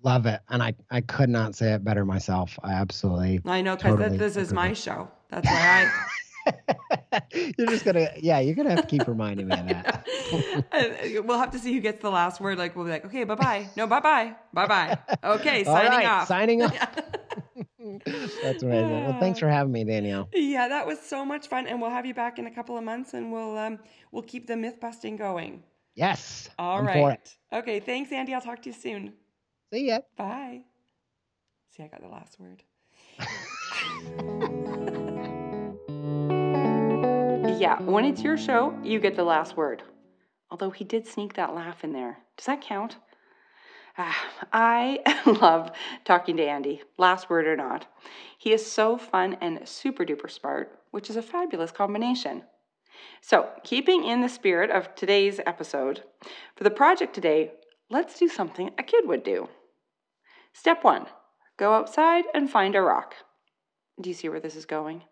[0.03, 2.59] Love it, and I I could not say it better myself.
[2.63, 3.43] I absolutely.
[3.45, 4.57] i know because Totally this is agree.
[4.69, 5.91] my show that's why
[6.47, 7.21] i
[7.59, 10.07] you're just gonna yeah you're gonna have to keep reminding me of that
[11.25, 12.57] we'll have to see who gets the last word.
[12.57, 13.69] Like we'll be like, okay, bye bye.
[13.77, 14.35] No, bye bye.
[14.53, 14.99] Bye bye.
[15.23, 16.29] Okay, signing right, off.
[16.29, 16.73] signing off
[18.43, 21.81] that's amazing well thanks for having me danielle yeah, that was so much fun, and
[21.81, 23.79] we'll have you back in a couple of months, and we'll um
[24.13, 25.63] we'll keep the myth busting going.
[25.95, 27.37] yes All I'm right.
[27.53, 28.35] Okay, thanks, Andy.
[28.35, 29.13] I'll talk to you soon.
[29.73, 30.63] see ya Bye.
[31.77, 32.63] See, I got the last word.
[37.61, 39.83] Yeah, when it's your show, you get the last word.
[40.51, 42.17] Although he did sneak that laugh in there.
[42.39, 42.97] Does that count?
[43.99, 44.17] Ah,
[44.51, 45.71] I love
[46.07, 47.85] talking to Andy, last word or not.
[48.39, 52.45] He is so fun and super duper smart, which is a fabulous combination.
[53.21, 56.03] So, keeping in the spirit of today's episode,
[56.57, 57.53] for the project today,
[57.91, 59.51] let's do something a kid would do.
[60.55, 61.07] Step one
[61.59, 63.17] go outside and find a rock.
[64.01, 65.03] Do you see where this is going?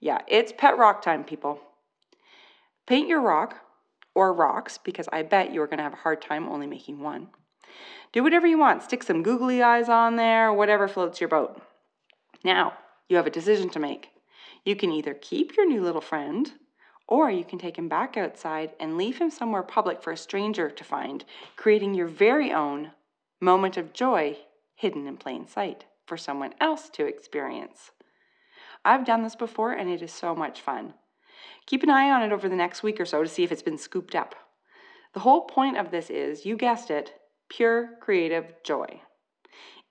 [0.00, 1.60] Yeah, it's pet rock time, people.
[2.86, 3.56] Paint your rock
[4.14, 7.28] or rocks because I bet you're going to have a hard time only making one.
[8.12, 8.82] Do whatever you want.
[8.82, 11.60] Stick some googly eyes on there, whatever floats your boat.
[12.44, 12.74] Now,
[13.08, 14.08] you have a decision to make.
[14.64, 16.52] You can either keep your new little friend,
[17.08, 20.70] or you can take him back outside and leave him somewhere public for a stranger
[20.70, 21.24] to find,
[21.56, 22.92] creating your very own
[23.40, 24.36] moment of joy
[24.74, 27.90] hidden in plain sight for someone else to experience.
[28.84, 30.94] I've done this before and it is so much fun.
[31.66, 33.62] Keep an eye on it over the next week or so to see if it's
[33.62, 34.34] been scooped up.
[35.14, 37.14] The whole point of this is, you guessed it,
[37.48, 39.00] pure creative joy.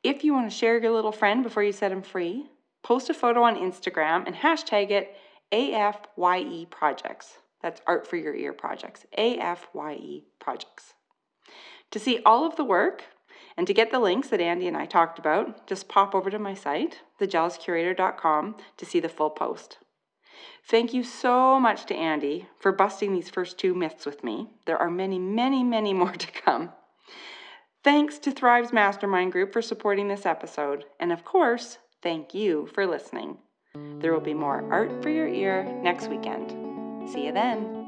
[0.03, 2.47] If you want to share your little friend before you set him free,
[2.83, 5.15] post a photo on Instagram and hashtag it
[5.53, 7.37] AFYE Projects.
[7.61, 9.05] That's Art for Your Ear Projects.
[9.17, 10.93] AFYE Projects.
[11.91, 13.03] To see all of the work
[13.55, 16.39] and to get the links that Andy and I talked about, just pop over to
[16.39, 19.77] my site, thejealouscurator.com, to see the full post.
[20.65, 24.49] Thank you so much to Andy for busting these first two myths with me.
[24.65, 26.71] There are many, many, many more to come.
[27.83, 30.85] Thanks to Thrive's Mastermind Group for supporting this episode.
[30.99, 33.37] And of course, thank you for listening.
[33.99, 37.09] There will be more art for your ear next weekend.
[37.09, 37.82] See you then.